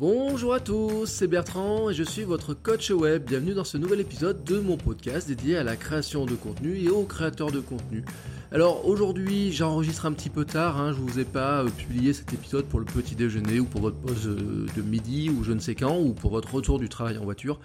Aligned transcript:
Bonjour 0.00 0.54
à 0.54 0.60
tous, 0.60 1.04
c'est 1.04 1.26
Bertrand 1.26 1.90
et 1.90 1.94
je 1.94 2.02
suis 2.02 2.22
votre 2.22 2.54
coach 2.54 2.90
web. 2.90 3.22
Bienvenue 3.26 3.52
dans 3.52 3.64
ce 3.64 3.76
nouvel 3.76 4.00
épisode 4.00 4.42
de 4.44 4.58
mon 4.58 4.78
podcast 4.78 5.28
dédié 5.28 5.58
à 5.58 5.62
la 5.62 5.76
création 5.76 6.24
de 6.24 6.34
contenu 6.36 6.78
et 6.78 6.88
aux 6.88 7.02
créateurs 7.02 7.50
de 7.50 7.60
contenu. 7.60 8.02
Alors 8.50 8.86
aujourd'hui, 8.88 9.52
j'enregistre 9.52 10.06
un 10.06 10.12
petit 10.12 10.30
peu 10.30 10.46
tard, 10.46 10.80
hein, 10.80 10.94
je 10.94 10.96
vous 11.02 11.18
ai 11.18 11.26
pas 11.26 11.64
euh, 11.64 11.68
publié 11.68 12.14
cet 12.14 12.32
épisode 12.32 12.64
pour 12.64 12.78
le 12.78 12.86
petit 12.86 13.14
déjeuner 13.14 13.60
ou 13.60 13.66
pour 13.66 13.82
votre 13.82 13.98
pause 13.98 14.26
euh, 14.26 14.64
de 14.74 14.80
midi 14.80 15.28
ou 15.28 15.44
je 15.44 15.52
ne 15.52 15.60
sais 15.60 15.74
quand 15.74 15.98
ou 16.00 16.14
pour 16.14 16.30
votre 16.30 16.54
retour 16.54 16.78
du 16.78 16.88
travail 16.88 17.18
en 17.18 17.24
voiture. 17.24 17.60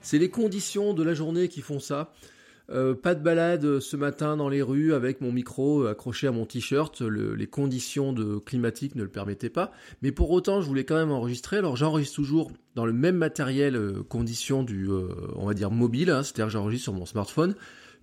C'est 0.00 0.18
les 0.18 0.28
conditions 0.28 0.92
de 0.92 1.04
la 1.04 1.14
journée 1.14 1.46
qui 1.46 1.60
font 1.60 1.78
ça. 1.78 2.12
Euh, 2.68 2.94
pas 2.94 3.14
de 3.14 3.22
balade 3.22 3.78
ce 3.78 3.96
matin 3.96 4.36
dans 4.36 4.48
les 4.48 4.60
rues 4.60 4.92
avec 4.92 5.20
mon 5.20 5.30
micro 5.30 5.84
euh, 5.84 5.90
accroché 5.90 6.26
à 6.26 6.32
mon 6.32 6.46
t-shirt. 6.46 7.00
les 7.00 7.46
conditions 7.46 8.12
de 8.12 8.38
climatiques 8.38 8.96
ne 8.96 9.04
le 9.04 9.08
permettaient 9.08 9.50
pas. 9.50 9.70
Mais 10.02 10.10
pour 10.10 10.30
autant, 10.30 10.60
je 10.60 10.66
voulais 10.66 10.84
quand 10.84 10.96
même 10.96 11.12
enregistrer. 11.12 11.58
Alors 11.58 11.76
j'enregistre 11.76 12.16
toujours 12.16 12.50
dans 12.74 12.84
le 12.84 12.92
même 12.92 13.16
matériel 13.16 13.76
euh, 13.76 14.02
condition 14.02 14.64
du, 14.64 14.88
on 15.36 15.46
va 15.46 15.54
dire 15.54 15.70
mobile, 15.70 16.10
hein, 16.10 16.22
c'est-à-dire 16.22 16.46
que 16.46 16.52
j'enregistre 16.52 16.84
sur 16.84 16.92
mon 16.92 17.06
smartphone. 17.06 17.54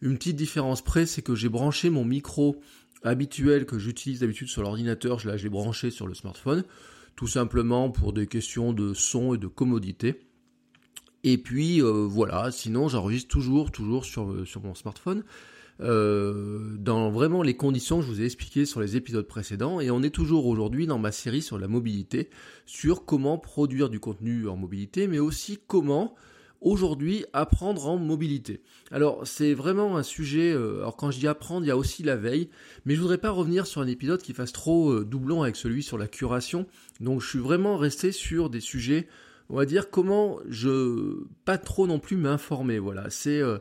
Une 0.01 0.17
petite 0.17 0.35
différence 0.35 0.81
près, 0.81 1.05
c'est 1.05 1.21
que 1.21 1.35
j'ai 1.35 1.49
branché 1.49 1.89
mon 1.89 2.05
micro 2.05 2.61
habituel 3.03 3.65
que 3.65 3.77
j'utilise 3.77 4.21
d'habitude 4.21 4.47
sur 4.47 4.61
l'ordinateur. 4.61 5.19
Je 5.19 5.29
l'ai 5.29 5.49
branché 5.49 5.91
sur 5.91 6.07
le 6.07 6.13
smartphone, 6.13 6.63
tout 7.15 7.27
simplement 7.27 7.89
pour 7.89 8.13
des 8.13 8.27
questions 8.27 8.71
de 8.71 8.93
son 8.93 9.33
et 9.33 9.37
de 9.37 9.47
commodité. 9.47 10.21
Et 11.23 11.37
puis 11.37 11.81
euh, 11.81 12.05
voilà, 12.07 12.51
sinon 12.51 12.87
j'enregistre 12.89 13.29
toujours, 13.29 13.71
toujours 13.71 14.05
sur, 14.05 14.31
euh, 14.31 14.45
sur 14.45 14.61
mon 14.61 14.75
smartphone. 14.75 15.23
Euh, 15.81 16.75
dans 16.77 17.09
vraiment 17.09 17.41
les 17.41 17.55
conditions 17.55 17.99
que 17.99 18.05
je 18.05 18.11
vous 18.11 18.21
ai 18.21 18.25
expliquées 18.25 18.65
sur 18.65 18.79
les 18.79 18.95
épisodes 18.95 19.25
précédents 19.25 19.79
et 19.79 19.89
on 19.89 20.03
est 20.03 20.11
toujours 20.11 20.45
aujourd'hui 20.45 20.85
dans 20.85 20.99
ma 20.99 21.11
série 21.11 21.41
sur 21.41 21.57
la 21.57 21.67
mobilité, 21.67 22.29
sur 22.67 23.05
comment 23.05 23.39
produire 23.39 23.89
du 23.89 23.99
contenu 23.99 24.47
en 24.47 24.55
mobilité, 24.55 25.07
mais 25.07 25.17
aussi 25.17 25.57
comment 25.65 26.13
aujourd'hui 26.61 27.25
apprendre 27.33 27.87
en 27.87 27.97
mobilité. 27.97 28.61
Alors 28.91 29.25
c'est 29.25 29.55
vraiment 29.55 29.97
un 29.97 30.03
sujet, 30.03 30.51
alors 30.53 30.95
quand 30.95 31.09
je 31.09 31.19
dis 31.19 31.27
apprendre, 31.27 31.65
il 31.65 31.69
y 31.69 31.71
a 31.71 31.77
aussi 31.77 32.03
la 32.03 32.17
veille, 32.17 32.49
mais 32.85 32.93
je 32.93 33.01
voudrais 33.01 33.17
pas 33.17 33.31
revenir 33.31 33.65
sur 33.65 33.81
un 33.81 33.87
épisode 33.87 34.21
qui 34.21 34.33
fasse 34.33 34.53
trop 34.53 35.03
doublon 35.03 35.41
avec 35.41 35.55
celui 35.55 35.81
sur 35.81 35.97
la 35.97 36.07
curation, 36.07 36.67
donc 36.99 37.19
je 37.19 37.27
suis 37.27 37.39
vraiment 37.39 37.77
resté 37.77 38.11
sur 38.11 38.51
des 38.51 38.61
sujets 38.61 39.07
on 39.49 39.55
va 39.55 39.65
dire 39.65 39.89
comment 39.89 40.39
je 40.47 41.23
pas 41.45 41.57
trop 41.57 41.87
non 41.87 41.99
plus 41.99 42.17
m'informer. 42.17 42.79
Voilà, 42.79 43.09
c'est 43.09 43.41
euh, 43.41 43.57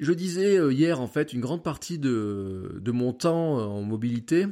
je 0.00 0.12
disais 0.12 0.58
euh, 0.58 0.72
hier 0.72 1.00
en 1.00 1.06
fait 1.06 1.32
une 1.32 1.40
grande 1.40 1.62
partie 1.62 1.98
de, 1.98 2.78
de 2.80 2.90
mon 2.92 3.12
temps 3.12 3.58
euh, 3.58 3.64
en 3.64 3.82
mobilité. 3.82 4.46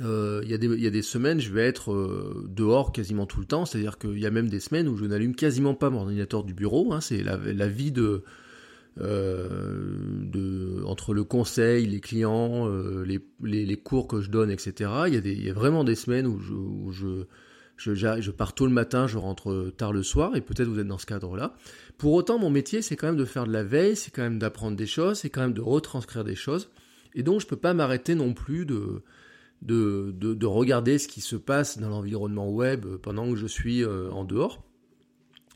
Il 0.00 0.48
y, 0.48 0.54
a 0.86 0.90
des 0.90 1.02
semaines, 1.02 1.40
je 1.40 1.52
vais 1.52 1.66
être 1.66 2.46
dehors 2.46 2.92
quasiment 2.92 3.26
tout 3.26 3.40
le 3.40 3.46
temps, 3.46 3.66
c'est-à-dire 3.66 3.98
qu'il 3.98 4.16
y 4.20 4.26
a 4.26 4.30
même 4.30 4.48
des 4.48 4.60
semaines 4.60 4.86
où 4.86 4.96
je 4.96 5.04
n'allume 5.04 5.34
quasiment 5.34 5.74
pas 5.74 5.90
mon 5.90 6.02
ordinateur 6.02 6.44
du 6.44 6.54
bureau. 6.54 6.92
Hein, 6.92 7.00
c'est 7.00 7.20
la, 7.24 7.66
vie 7.66 7.90
de, 7.90 8.22
entre 10.84 11.14
le 11.14 11.24
conseil, 11.24 11.86
les 11.86 11.98
clients, 11.98 12.68
les, 13.02 13.20
les, 13.42 13.76
cours 13.76 14.06
que 14.06 14.20
je 14.20 14.30
donne, 14.30 14.52
etc. 14.52 14.88
Il 15.08 15.44
y 15.44 15.50
a, 15.50 15.52
vraiment 15.52 15.82
des 15.82 15.96
semaines 15.96 16.28
où 16.28 16.92
je 16.92 17.24
je, 17.78 18.30
pars 18.30 18.54
tôt 18.54 18.66
le 18.66 18.72
matin, 18.72 19.06
je 19.06 19.18
rentre 19.18 19.72
tard 19.76 19.92
le 19.92 20.02
soir, 20.02 20.36
et 20.36 20.40
peut-être 20.40 20.68
vous 20.68 20.80
êtes 20.80 20.86
dans 20.86 20.98
ce 20.98 21.06
cadre-là. 21.06 21.54
Pour 21.96 22.12
autant, 22.12 22.38
mon 22.38 22.50
métier, 22.50 22.82
c'est 22.82 22.96
quand 22.96 23.06
même 23.06 23.16
de 23.16 23.24
faire 23.24 23.46
de 23.46 23.52
la 23.52 23.64
veille, 23.64 23.96
c'est 23.96 24.10
quand 24.10 24.22
même 24.22 24.38
d'apprendre 24.38 24.76
des 24.76 24.86
choses, 24.86 25.20
c'est 25.20 25.30
quand 25.30 25.40
même 25.40 25.52
de 25.52 25.60
retranscrire 25.60 26.24
des 26.24 26.34
choses. 26.34 26.70
Et 27.14 27.22
donc, 27.22 27.40
je 27.40 27.46
ne 27.46 27.50
peux 27.50 27.56
pas 27.56 27.74
m'arrêter 27.74 28.14
non 28.14 28.34
plus 28.34 28.66
de, 28.66 29.02
de, 29.62 30.12
de, 30.12 30.46
regarder 30.46 30.98
ce 30.98 31.08
qui 31.08 31.20
se 31.20 31.36
passe 31.36 31.78
dans 31.78 31.88
l'environnement 31.88 32.48
web 32.50 32.86
pendant 33.02 33.30
que 33.30 33.36
je 33.36 33.46
suis 33.46 33.82
euh, 33.82 34.10
en 34.10 34.24
dehors. 34.24 34.62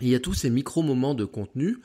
Il 0.00 0.08
y 0.08 0.14
a 0.14 0.20
tous 0.20 0.34
ces 0.34 0.50
micro-moments 0.50 1.14
de 1.14 1.24
contenu, 1.24 1.78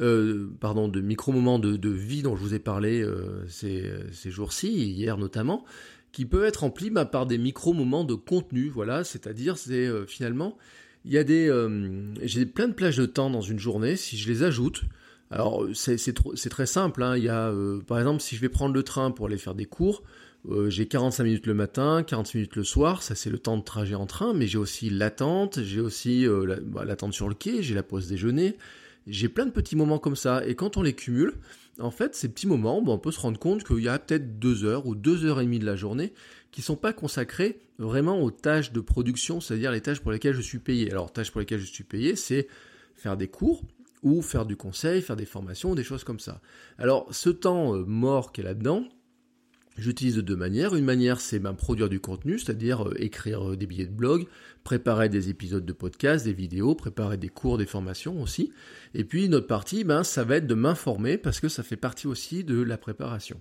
euh, 0.00 0.50
pardon, 0.60 0.88
de 0.88 1.00
micro-moments 1.00 1.58
de, 1.58 1.76
de, 1.76 1.88
vie 1.88 2.22
dont 2.22 2.36
je 2.36 2.42
vous 2.42 2.54
ai 2.54 2.58
parlé 2.58 3.02
euh, 3.02 3.46
ces 3.48 4.30
jours-ci, 4.30 4.68
hier 4.68 5.16
notamment, 5.16 5.64
qui 6.12 6.26
peut 6.26 6.44
être 6.44 6.58
rempli 6.58 6.90
bah, 6.90 7.06
par 7.06 7.26
des 7.26 7.38
micro-moments 7.38 8.04
de 8.04 8.14
contenu, 8.14 8.68
voilà, 8.68 9.02
c'est-à-dire 9.02 9.56
c'est 9.56 9.86
euh, 9.86 10.06
finalement, 10.06 10.56
il 11.04 11.12
y 11.12 11.18
a 11.18 11.24
des, 11.24 11.48
euh, 11.48 12.14
j'ai 12.22 12.46
plein 12.46 12.68
de 12.68 12.74
plages 12.74 12.98
de 12.98 13.06
temps 13.06 13.30
dans 13.30 13.40
une 13.40 13.58
journée, 13.58 13.96
si 13.96 14.16
je 14.16 14.30
les 14.30 14.42
ajoute, 14.42 14.82
alors 15.30 15.66
c'est 15.74 16.12
très 16.50 16.66
simple, 16.66 17.02
hein, 17.02 17.16
il 17.16 17.24
y 17.24 17.30
a, 17.30 17.48
euh, 17.48 17.80
par 17.80 17.98
exemple, 17.98 18.20
si 18.20 18.36
je 18.36 18.40
vais 18.42 18.50
prendre 18.50 18.74
le 18.74 18.82
train 18.82 19.10
pour 19.10 19.26
aller 19.26 19.38
faire 19.38 19.54
des 19.54 19.64
cours, 19.64 20.02
j'ai 20.66 20.86
45 20.86 21.22
minutes 21.22 21.46
le 21.46 21.54
matin, 21.54 22.02
40 22.02 22.34
minutes 22.34 22.56
le 22.56 22.64
soir, 22.64 23.04
ça 23.04 23.14
c'est 23.14 23.30
le 23.30 23.38
temps 23.38 23.56
de 23.56 23.62
trajet 23.62 23.94
en 23.94 24.06
train, 24.06 24.34
mais 24.34 24.48
j'ai 24.48 24.58
aussi 24.58 24.90
l'attente, 24.90 25.62
j'ai 25.62 25.80
aussi 25.80 26.26
bah, 26.64 26.84
l'attente 26.84 27.14
sur 27.14 27.28
le 27.28 27.36
quai, 27.36 27.62
j'ai 27.62 27.76
la 27.76 27.84
pause 27.84 28.08
déjeuner, 28.08 28.56
j'ai 29.06 29.28
plein 29.28 29.46
de 29.46 29.52
petits 29.52 29.76
moments 29.76 30.00
comme 30.00 30.16
ça, 30.16 30.44
et 30.44 30.56
quand 30.56 30.76
on 30.76 30.82
les 30.82 30.94
cumule, 30.94 31.34
en 31.78 31.90
fait, 31.90 32.14
ces 32.14 32.28
petits 32.28 32.46
moments, 32.46 32.82
on 32.86 32.98
peut 32.98 33.10
se 33.10 33.20
rendre 33.20 33.38
compte 33.38 33.64
qu'il 33.64 33.80
y 33.80 33.88
a 33.88 33.98
peut-être 33.98 34.38
deux 34.38 34.64
heures 34.64 34.86
ou 34.86 34.94
deux 34.94 35.24
heures 35.24 35.40
et 35.40 35.44
demie 35.44 35.58
de 35.58 35.66
la 35.66 35.76
journée 35.76 36.12
qui 36.50 36.60
ne 36.60 36.64
sont 36.64 36.76
pas 36.76 36.92
consacrées 36.92 37.60
vraiment 37.78 38.20
aux 38.20 38.30
tâches 38.30 38.72
de 38.72 38.80
production, 38.80 39.40
c'est-à-dire 39.40 39.72
les 39.72 39.80
tâches 39.80 40.00
pour 40.00 40.12
lesquelles 40.12 40.34
je 40.34 40.42
suis 40.42 40.58
payé. 40.58 40.90
Alors, 40.90 41.12
tâches 41.12 41.30
pour 41.30 41.40
lesquelles 41.40 41.60
je 41.60 41.72
suis 41.72 41.84
payé, 41.84 42.14
c'est 42.14 42.46
faire 42.94 43.16
des 43.16 43.28
cours 43.28 43.62
ou 44.02 44.20
faire 44.20 44.44
du 44.44 44.56
conseil, 44.56 45.00
faire 45.00 45.16
des 45.16 45.24
formations, 45.24 45.74
des 45.74 45.84
choses 45.84 46.04
comme 46.04 46.20
ça. 46.20 46.40
Alors, 46.78 47.08
ce 47.10 47.30
temps 47.30 47.74
euh, 47.74 47.84
mort 47.84 48.32
qui 48.32 48.42
est 48.42 48.44
là-dedans, 48.44 48.84
J'utilise 49.78 50.16
de 50.16 50.20
deux 50.20 50.36
manières. 50.36 50.74
Une 50.74 50.84
manière, 50.84 51.20
c'est 51.20 51.38
ben, 51.38 51.54
produire 51.54 51.88
du 51.88 51.98
contenu, 51.98 52.38
c'est-à-dire 52.38 52.88
euh, 52.88 53.02
écrire 53.02 53.50
euh, 53.50 53.56
des 53.56 53.66
billets 53.66 53.86
de 53.86 53.92
blog, 53.92 54.26
préparer 54.64 55.08
des 55.08 55.30
épisodes 55.30 55.64
de 55.64 55.72
podcast, 55.72 56.26
des 56.26 56.34
vidéos, 56.34 56.74
préparer 56.74 57.16
des 57.16 57.28
cours, 57.28 57.56
des 57.56 57.66
formations 57.66 58.20
aussi. 58.20 58.52
Et 58.94 59.04
puis, 59.04 59.24
une 59.24 59.34
autre 59.34 59.46
partie, 59.46 59.84
ben, 59.84 60.04
ça 60.04 60.24
va 60.24 60.36
être 60.36 60.46
de 60.46 60.54
m'informer 60.54 61.16
parce 61.16 61.40
que 61.40 61.48
ça 61.48 61.62
fait 61.62 61.76
partie 61.76 62.06
aussi 62.06 62.44
de 62.44 62.60
la 62.60 62.76
préparation. 62.76 63.40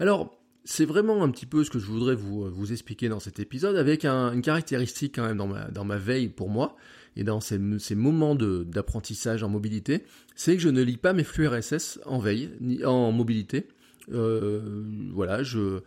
Alors, 0.00 0.36
c'est 0.64 0.84
vraiment 0.84 1.22
un 1.22 1.30
petit 1.30 1.46
peu 1.46 1.62
ce 1.62 1.70
que 1.70 1.78
je 1.78 1.86
voudrais 1.86 2.16
vous, 2.16 2.44
euh, 2.44 2.72
expliquer 2.72 3.08
dans 3.08 3.20
cet 3.20 3.38
épisode 3.38 3.76
avec 3.76 4.04
une 4.04 4.42
caractéristique 4.42 5.14
quand 5.14 5.26
même 5.26 5.38
dans 5.72 5.84
ma, 5.84 5.96
veille 5.96 6.28
pour 6.28 6.50
moi 6.50 6.76
et 7.16 7.22
dans 7.22 7.40
ces, 7.40 7.58
ces 7.78 7.94
moments 7.94 8.34
d'apprentissage 8.34 9.42
en 9.44 9.48
mobilité, 9.48 10.04
c'est 10.34 10.56
que 10.56 10.62
je 10.62 10.68
ne 10.68 10.82
lis 10.82 10.98
pas 10.98 11.12
mes 11.12 11.24
flux 11.24 11.46
RSS 11.46 12.00
en 12.04 12.18
veille, 12.18 12.50
ni 12.60 12.84
en 12.84 13.12
mobilité 13.12 13.68
voilà, 14.10 15.42
je 15.42 15.80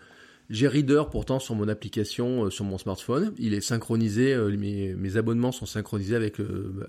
j'ai 0.50 0.68
Reader 0.68 1.04
pourtant 1.10 1.40
sur 1.40 1.56
mon 1.56 1.70
application, 1.70 2.46
euh, 2.46 2.50
sur 2.50 2.66
mon 2.66 2.78
smartphone. 2.78 3.34
Il 3.38 3.54
est 3.54 3.62
synchronisé, 3.62 4.34
euh, 4.34 4.56
mes, 4.58 4.94
mes, 4.96 5.16
abonnements 5.16 5.54
sont 5.54 5.66
synchronisés 5.66 6.16
avec, 6.16 6.38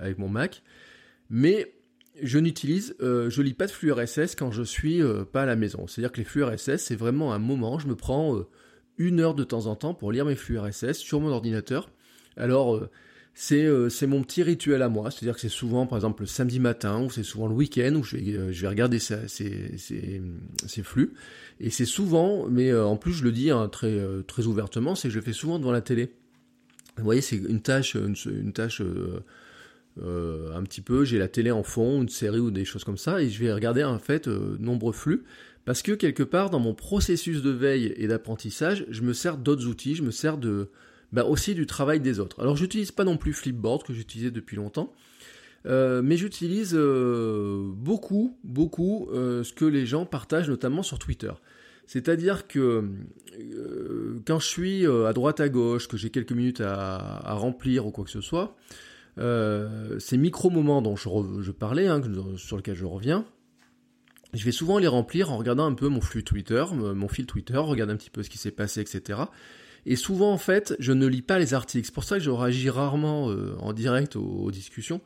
avec 0.00 0.18
mon 0.18 0.28
Mac. 0.28 0.62
Mais 1.30 1.72
je 2.20 2.38
n'utilise, 2.40 2.94
je 3.00 3.40
lis 3.40 3.54
pas 3.54 3.66
de 3.66 3.70
flux 3.70 3.92
RSS 3.92 4.34
quand 4.34 4.50
je 4.50 4.62
suis 4.62 5.00
pas 5.32 5.44
à 5.44 5.46
la 5.46 5.56
maison. 5.56 5.86
C'est-à-dire 5.86 6.12
que 6.12 6.18
les 6.18 6.24
flux 6.24 6.44
RSS, 6.44 6.76
c'est 6.76 6.96
vraiment 6.96 7.32
un 7.32 7.38
moment, 7.38 7.78
je 7.78 7.88
me 7.88 7.96
prends 7.96 8.44
une 8.98 9.20
heure 9.20 9.34
de 9.34 9.44
temps 9.44 9.66
en 9.66 9.76
temps 9.76 9.94
pour 9.94 10.12
lire 10.12 10.26
mes 10.26 10.34
flux 10.34 10.58
RSS 10.58 10.98
sur 10.98 11.20
mon 11.20 11.30
ordinateur. 11.30 11.88
Alors, 12.36 12.86
euh, 13.50 13.88
c'est 13.88 14.06
mon 14.06 14.22
petit 14.22 14.42
rituel 14.42 14.82
à 14.82 14.88
moi. 14.88 15.10
C'est-à-dire 15.10 15.34
que 15.34 15.40
c'est 15.40 15.48
souvent, 15.48 15.86
par 15.86 15.98
exemple, 15.98 16.22
le 16.22 16.26
samedi 16.26 16.60
matin 16.60 17.02
ou 17.02 17.10
c'est 17.10 17.22
souvent 17.22 17.46
le 17.46 17.54
week-end 17.54 17.94
où 17.94 18.02
je 18.02 18.16
vais, 18.16 18.34
euh, 18.34 18.68
regarder 18.68 18.98
ces, 18.98 20.22
flux. 20.82 21.14
Et 21.60 21.70
c'est 21.70 21.86
souvent, 21.86 22.46
mais 22.48 22.70
euh, 22.70 22.84
en 22.84 22.96
plus 22.96 23.12
je 23.12 23.24
le 23.24 23.32
dis 23.32 23.50
hein, 23.50 23.68
très, 23.68 24.00
très 24.26 24.46
ouvertement, 24.46 24.94
c'est 24.94 25.08
que 25.08 25.14
je 25.14 25.18
le 25.18 25.24
fais 25.24 25.32
souvent 25.32 25.58
devant 25.58 25.72
la 25.72 25.80
télé. 25.80 26.12
Vous 26.98 27.04
voyez, 27.04 27.22
c'est 27.22 27.36
une 27.36 27.62
tâche, 27.62 27.94
une, 27.94 28.52
tâche 28.52 28.82
un 28.82 30.62
petit 30.62 30.82
peu. 30.82 31.04
J'ai 31.04 31.18
la 31.18 31.28
télé 31.28 31.50
en 31.50 31.62
fond, 31.62 32.02
une 32.02 32.10
série 32.10 32.38
ou 32.38 32.50
des 32.50 32.66
choses 32.66 32.84
comme 32.84 32.98
ça, 32.98 33.22
et 33.22 33.30
je 33.30 33.42
vais 33.42 33.50
regarder 33.52 33.82
en 33.82 33.98
fait 33.98 34.28
nombreux 34.28 34.92
flux. 34.92 35.24
Parce 35.64 35.80
que 35.80 35.92
quelque 35.92 36.24
part, 36.24 36.50
dans 36.50 36.58
mon 36.58 36.74
processus 36.74 37.40
de 37.40 37.50
veille 37.50 37.94
et 37.96 38.08
d'apprentissage, 38.08 38.84
je 38.90 39.00
me 39.02 39.14
sers 39.14 39.38
d'autres 39.38 39.66
outils, 39.66 39.94
je 39.94 40.02
me 40.02 40.10
sers 40.10 40.36
de, 40.36 40.68
bah, 41.12 41.24
aussi 41.24 41.54
du 41.54 41.66
travail 41.66 42.00
des 42.00 42.20
autres. 42.20 42.40
Alors 42.40 42.56
j'utilise 42.56 42.90
pas 42.90 43.04
non 43.04 43.16
plus 43.16 43.32
Flipboard 43.32 43.82
que 43.82 43.92
j'utilisais 43.92 44.30
depuis 44.30 44.56
longtemps, 44.56 44.92
euh, 45.66 46.02
mais 46.02 46.16
j'utilise 46.16 46.74
euh, 46.74 47.70
beaucoup, 47.74 48.38
beaucoup 48.44 49.08
euh, 49.12 49.44
ce 49.44 49.52
que 49.52 49.64
les 49.64 49.86
gens 49.86 50.06
partagent 50.06 50.48
notamment 50.48 50.82
sur 50.82 50.98
Twitter. 50.98 51.32
C'est-à-dire 51.86 52.46
que 52.46 52.84
quand 54.24 54.38
je 54.38 54.46
suis 54.46 54.86
à 54.86 55.12
droite 55.12 55.40
à 55.40 55.48
gauche, 55.48 55.88
que 55.88 55.96
j'ai 55.96 56.10
quelques 56.10 56.32
minutes 56.32 56.62
à, 56.64 57.34
remplir 57.34 57.86
ou 57.86 57.90
quoi 57.90 58.04
que 58.04 58.10
ce 58.10 58.22
soit, 58.22 58.56
ces 59.18 60.16
micro-moments 60.16 60.80
dont 60.80 60.96
je, 60.96 61.50
parlais, 61.50 61.88
hein, 61.88 62.00
sur 62.36 62.56
lesquels 62.56 62.76
je 62.76 62.86
reviens, 62.86 63.26
je 64.32 64.44
vais 64.44 64.52
souvent 64.52 64.78
les 64.78 64.86
remplir 64.86 65.32
en 65.32 65.36
regardant 65.36 65.66
un 65.66 65.74
peu 65.74 65.88
mon 65.88 66.00
flux 66.00 66.24
Twitter, 66.24 66.64
mon 66.72 67.08
fil 67.08 67.26
Twitter, 67.26 67.58
regarder 67.58 67.92
un 67.92 67.96
petit 67.96 68.10
peu 68.10 68.22
ce 68.22 68.30
qui 68.30 68.38
s'est 68.38 68.52
passé, 68.52 68.80
etc. 68.80 69.18
Et 69.86 69.96
souvent, 69.96 70.32
en 70.32 70.38
fait, 70.38 70.74
je 70.78 70.92
ne 70.92 71.06
lis 71.06 71.22
pas 71.22 71.38
les 71.38 71.54
articles. 71.54 71.86
C'est 71.86 71.94
pour 71.94 72.04
ça 72.04 72.18
que 72.18 72.22
je 72.22 72.30
réagis 72.30 72.70
rarement 72.70 73.26
en 73.58 73.72
direct 73.72 74.16
aux 74.16 74.50
discussions 74.50 75.00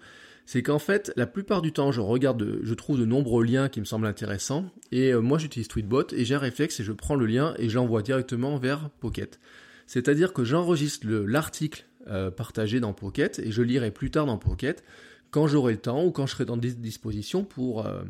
c'est 0.47 0.63
qu'en 0.63 0.79
fait, 0.79 1.13
la 1.17 1.27
plupart 1.27 1.61
du 1.61 1.73
temps, 1.73 1.91
je 1.91 2.01
regarde, 2.01 2.61
je 2.63 2.75
trouve 2.75 2.99
de 3.01 3.05
nombreux 3.05 3.45
liens 3.45 3.69
qui 3.69 3.81
me 3.81 3.85
semblent 3.85 4.07
intéressants, 4.07 4.71
et 4.93 5.13
euh, 5.13 5.21
moi 5.21 5.39
j'utilise 5.39 5.67
Tweetbot, 5.67 6.07
et 6.13 6.25
j'ai 6.25 6.37
un 6.37 6.39
réflexe, 6.39 6.79
et 6.79 6.85
je 6.85 6.93
prends 6.93 7.17
le 7.17 7.27
lien 7.27 7.55
et 7.59 7.69
j'envoie 7.69 8.03
directement 8.03 8.57
vers 8.57 8.89
Pocket. 9.01 9.41
C'est-à-dire 9.89 10.33
que 10.33 10.45
j'enregistre 10.45 11.07
l'article 11.09 11.85
euh, 12.07 12.31
partagé 12.31 12.79
dans 12.79 12.93
Pocket, 12.93 13.41
et 13.41 13.51
je 13.51 13.63
lirai 13.63 13.91
plus 13.91 14.13
tard 14.13 14.27
dans 14.27 14.39
Pocket, 14.39 14.85
quand 15.33 15.49
j'aurai 15.49 15.73
le 15.73 15.81
temps, 15.81 16.05
ou 16.05 16.13
quand 16.13 16.27
je 16.27 16.33
serai 16.33 16.47
dans 16.47 16.57
des 16.57 16.73
dispositions 16.73 17.45
pour... 17.45 17.85
Euh, 17.85 18.03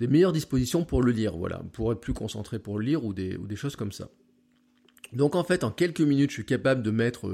des 0.00 0.08
meilleures 0.08 0.32
dispositions 0.32 0.84
pour 0.84 1.02
le 1.02 1.12
lire, 1.12 1.36
voilà, 1.36 1.62
pour 1.72 1.92
être 1.92 2.00
plus 2.00 2.14
concentré 2.14 2.58
pour 2.58 2.80
le 2.80 2.84
lire, 2.84 3.04
ou 3.04 3.12
des 3.12 3.54
choses 3.54 3.76
comme 3.76 3.92
ça. 3.92 4.08
Donc 5.14 5.34
en 5.34 5.44
fait, 5.44 5.64
en 5.64 5.70
quelques 5.70 6.00
minutes, 6.00 6.30
je 6.30 6.34
suis 6.34 6.44
capable 6.44 6.82
de 6.82 6.90
mettre 6.90 7.30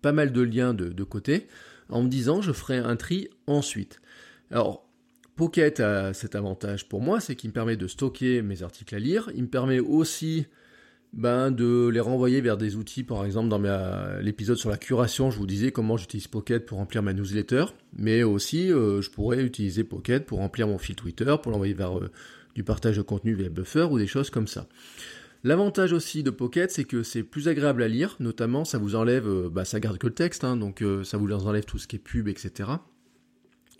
pas 0.00 0.12
mal 0.12 0.32
de 0.32 0.40
liens 0.42 0.74
de 0.74 1.04
côté, 1.04 1.46
en 1.88 2.02
me 2.02 2.08
disant 2.08 2.42
je 2.42 2.52
ferai 2.52 2.78
un 2.78 2.96
tri 2.96 3.28
ensuite. 3.46 4.00
Alors, 4.50 4.86
Pocket 5.36 5.80
a 5.80 6.12
cet 6.12 6.34
avantage 6.34 6.88
pour 6.88 7.00
moi, 7.00 7.20
c'est 7.20 7.36
qu'il 7.36 7.50
me 7.50 7.54
permet 7.54 7.76
de 7.76 7.86
stocker 7.86 8.42
mes 8.42 8.62
articles 8.62 8.94
à 8.94 8.98
lire. 8.98 9.30
Il 9.34 9.44
me 9.44 9.48
permet 9.48 9.80
aussi 9.80 10.46
ben, 11.14 11.50
de 11.50 11.88
les 11.88 12.00
renvoyer 12.00 12.40
vers 12.40 12.56
des 12.56 12.76
outils, 12.76 13.02
par 13.02 13.24
exemple 13.24 13.48
dans 13.48 13.60
l'épisode 14.20 14.56
sur 14.56 14.70
la 14.70 14.76
curation, 14.76 15.30
je 15.30 15.38
vous 15.38 15.46
disais 15.46 15.72
comment 15.72 15.96
j'utilise 15.96 16.26
Pocket 16.26 16.64
pour 16.64 16.78
remplir 16.78 17.02
ma 17.02 17.12
newsletter, 17.12 17.66
mais 17.96 18.22
aussi 18.22 18.72
euh, 18.72 19.02
je 19.02 19.10
pourrais 19.10 19.42
utiliser 19.42 19.84
Pocket 19.84 20.24
pour 20.24 20.38
remplir 20.38 20.68
mon 20.68 20.78
fil 20.78 20.96
Twitter, 20.96 21.34
pour 21.42 21.52
l'envoyer 21.52 21.74
vers 21.74 21.98
euh, 21.98 22.10
du 22.54 22.64
partage 22.64 22.96
de 22.96 23.02
contenu 23.02 23.34
via 23.34 23.48
Buffer 23.48 23.88
ou 23.90 23.98
des 23.98 24.06
choses 24.06 24.30
comme 24.30 24.46
ça. 24.46 24.66
L'avantage 25.44 25.92
aussi 25.92 26.22
de 26.22 26.30
Pocket, 26.30 26.70
c'est 26.70 26.84
que 26.84 27.02
c'est 27.02 27.24
plus 27.24 27.48
agréable 27.48 27.82
à 27.82 27.88
lire, 27.88 28.16
notamment 28.20 28.64
ça 28.64 28.78
vous 28.78 28.94
enlève, 28.94 29.26
euh, 29.26 29.50
bah, 29.50 29.64
ça 29.64 29.80
garde 29.80 29.98
que 29.98 30.06
le 30.06 30.14
texte, 30.14 30.44
hein, 30.44 30.56
donc 30.56 30.82
euh, 30.82 31.02
ça 31.02 31.16
vous 31.18 31.30
enlève 31.32 31.64
tout 31.64 31.78
ce 31.78 31.88
qui 31.88 31.96
est 31.96 31.98
pub, 31.98 32.28
etc. 32.28 32.70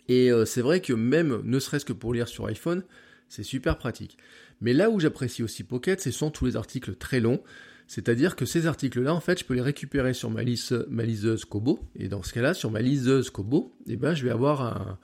Et 0.09 0.29
euh, 0.29 0.43
c'est 0.43 0.61
vrai 0.61 0.81
que 0.81 0.91
même, 0.91 1.41
ne 1.45 1.59
serait-ce 1.59 1.85
que 1.85 1.93
pour 1.93 2.13
lire 2.13 2.27
sur 2.27 2.47
iPhone, 2.47 2.83
c'est 3.29 3.43
super 3.43 3.77
pratique. 3.77 4.17
Mais 4.59 4.73
là 4.73 4.89
où 4.89 4.99
j'apprécie 4.99 5.41
aussi 5.41 5.63
Pocket, 5.63 6.01
ce 6.01 6.11
sont 6.11 6.31
tous 6.31 6.45
les 6.45 6.55
articles 6.57 6.95
très 6.95 7.21
longs. 7.21 7.41
C'est-à-dire 7.87 8.35
que 8.35 8.45
ces 8.45 8.67
articles-là, 8.67 9.13
en 9.13 9.21
fait, 9.21 9.39
je 9.39 9.45
peux 9.45 9.53
les 9.53 9.61
récupérer 9.61 10.13
sur 10.13 10.29
ma, 10.29 10.43
liseuse 10.43 11.45
Kobo. 11.45 11.79
Et 11.95 12.09
dans 12.09 12.23
ce 12.23 12.33
cas-là, 12.33 12.53
sur 12.53 12.71
ma 12.71 12.81
liseuse 12.81 13.29
Kobo, 13.29 13.73
eh 13.87 13.95
ben, 13.95 14.13
je 14.13 14.23
vais 14.23 14.31
avoir 14.31 14.61
un, 14.61 14.99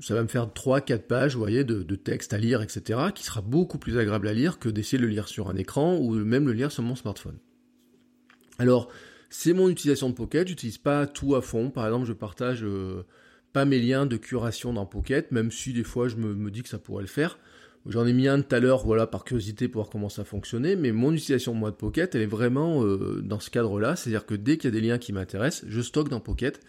ça 0.00 0.14
va 0.14 0.22
me 0.22 0.28
faire 0.28 0.46
3-4 0.46 1.02
pages, 1.02 1.36
voyez, 1.36 1.62
de, 1.64 1.94
texte 1.94 2.32
à 2.32 2.38
lire, 2.38 2.62
etc., 2.62 2.98
qui 3.14 3.22
sera 3.22 3.42
beaucoup 3.42 3.78
plus 3.78 3.98
agréable 3.98 4.28
à 4.28 4.32
lire 4.32 4.58
que 4.58 4.68
d'essayer 4.68 4.98
de 4.98 5.04
le 5.04 5.10
lire 5.10 5.28
sur 5.28 5.50
un 5.50 5.56
écran 5.56 5.98
ou 5.98 6.14
même 6.14 6.46
le 6.46 6.52
lire 6.52 6.72
sur 6.72 6.82
mon 6.82 6.96
smartphone. 6.96 7.38
Alors, 8.58 8.88
c'est 9.28 9.52
mon 9.52 9.68
utilisation 9.68 10.08
de 10.08 10.14
Pocket, 10.14 10.48
j'utilise 10.48 10.78
pas 10.78 11.06
tout 11.06 11.36
à 11.36 11.42
fond. 11.42 11.70
Par 11.70 11.86
exemple, 11.86 12.06
je 12.06 12.12
partage 12.12 12.64
euh, 12.64 13.04
pas 13.52 13.64
mes 13.64 13.78
liens 13.78 14.06
de 14.06 14.16
curation 14.16 14.72
dans 14.72 14.86
Pocket, 14.86 15.30
même 15.32 15.50
si 15.50 15.72
des 15.72 15.84
fois 15.84 16.08
je 16.08 16.16
me, 16.16 16.50
dis 16.50 16.62
que 16.62 16.68
ça 16.68 16.78
pourrait 16.78 17.02
le 17.02 17.08
faire. 17.08 17.38
J'en 17.86 18.06
ai 18.06 18.12
mis 18.12 18.28
un 18.28 18.42
tout 18.42 18.54
à 18.54 18.60
l'heure, 18.60 18.84
voilà, 18.84 19.06
par 19.06 19.24
curiosité 19.24 19.68
pour 19.68 19.82
voir 19.82 19.90
comment 19.90 20.10
ça 20.10 20.24
fonctionnait, 20.24 20.76
mais 20.76 20.92
mon 20.92 21.12
utilisation 21.12 21.54
moi 21.54 21.70
de 21.70 21.76
Pocket, 21.76 22.14
elle 22.14 22.22
est 22.22 22.26
vraiment 22.26 22.84
euh, 22.84 23.22
dans 23.22 23.40
ce 23.40 23.48
cadre-là, 23.50 23.96
c'est-à-dire 23.96 24.26
que 24.26 24.34
dès 24.34 24.58
qu'il 24.58 24.72
y 24.74 24.76
a 24.76 24.78
des 24.78 24.86
liens 24.86 24.98
qui 24.98 25.12
m'intéressent, 25.12 25.64
je 25.68 25.80
stocke 25.80 26.10
dans 26.10 26.20
Pocket. 26.20 26.60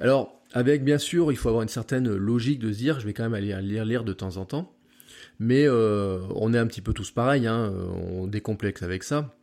Alors, 0.00 0.40
avec 0.52 0.84
bien 0.84 0.98
sûr, 0.98 1.32
il 1.32 1.36
faut 1.36 1.48
avoir 1.48 1.62
une 1.62 1.68
certaine 1.68 2.14
logique 2.14 2.58
de 2.58 2.72
se 2.72 2.78
dire, 2.78 3.00
je 3.00 3.06
vais 3.06 3.12
quand 3.12 3.24
même 3.24 3.34
aller 3.34 3.54
lire, 3.62 3.84
lire 3.84 4.04
de 4.04 4.12
temps 4.12 4.36
en 4.36 4.44
temps. 4.44 4.72
Mais 5.40 5.66
euh, 5.66 6.20
on 6.34 6.52
est 6.52 6.58
un 6.58 6.66
petit 6.66 6.80
peu 6.80 6.92
tous 6.92 7.10
pareils, 7.10 7.46
hein, 7.46 7.72
on 8.12 8.26
décomplexe 8.26 8.82
avec 8.82 9.04
ça. 9.04 9.34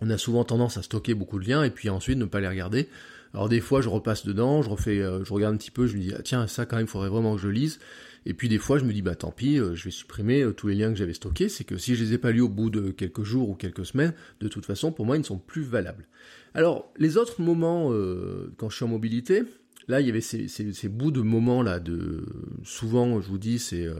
On 0.00 0.10
a 0.10 0.18
souvent 0.18 0.44
tendance 0.44 0.76
à 0.76 0.82
stocker 0.82 1.14
beaucoup 1.14 1.38
de 1.38 1.48
liens 1.48 1.62
et 1.62 1.70
puis 1.70 1.90
ensuite 1.90 2.18
ne 2.18 2.24
pas 2.24 2.40
les 2.40 2.48
regarder. 2.48 2.88
Alors 3.34 3.48
des 3.48 3.60
fois, 3.60 3.80
je 3.80 3.88
repasse 3.88 4.26
dedans, 4.26 4.62
je 4.62 4.70
refais, 4.70 5.00
euh, 5.00 5.24
je 5.24 5.32
regarde 5.32 5.54
un 5.54 5.58
petit 5.58 5.70
peu, 5.70 5.86
je 5.86 5.96
me 5.96 6.02
dis 6.02 6.12
ah, 6.16 6.22
tiens 6.22 6.46
ça 6.46 6.66
quand 6.66 6.76
même, 6.76 6.86
il 6.86 6.88
faudrait 6.88 7.08
vraiment 7.08 7.36
que 7.36 7.40
je 7.40 7.48
lise. 7.48 7.78
Et 8.26 8.34
puis 8.34 8.48
des 8.48 8.58
fois, 8.58 8.78
je 8.78 8.84
me 8.84 8.92
dis 8.92 9.02
bah 9.02 9.14
tant 9.14 9.30
pis, 9.30 9.58
euh, 9.58 9.74
je 9.74 9.84
vais 9.84 9.90
supprimer 9.90 10.46
tous 10.56 10.68
les 10.68 10.74
liens 10.74 10.90
que 10.90 10.98
j'avais 10.98 11.14
stockés. 11.14 11.48
C'est 11.48 11.64
que 11.64 11.78
si 11.78 11.94
je 11.94 12.04
les 12.04 12.14
ai 12.14 12.18
pas 12.18 12.32
lus 12.32 12.42
au 12.42 12.48
bout 12.48 12.70
de 12.70 12.90
quelques 12.90 13.22
jours 13.22 13.48
ou 13.48 13.54
quelques 13.54 13.86
semaines, 13.86 14.14
de 14.40 14.48
toute 14.48 14.66
façon, 14.66 14.92
pour 14.92 15.06
moi, 15.06 15.16
ils 15.16 15.20
ne 15.20 15.24
sont 15.24 15.38
plus 15.38 15.62
valables. 15.62 16.06
Alors 16.54 16.92
les 16.98 17.16
autres 17.16 17.40
moments 17.40 17.90
quand 18.56 18.68
je 18.68 18.76
suis 18.76 18.84
en 18.84 18.88
mobilité, 18.88 19.44
Là, 19.90 20.00
il 20.00 20.06
y 20.06 20.10
avait 20.10 20.20
ces, 20.20 20.88
bouts 20.88 21.10
de 21.10 21.20
moments 21.20 21.62
là, 21.62 21.80
de 21.80 22.24
souvent, 22.62 23.20
je 23.20 23.28
vous 23.28 23.38
dis, 23.38 23.58
c'est 23.58 23.86
euh, 23.86 23.94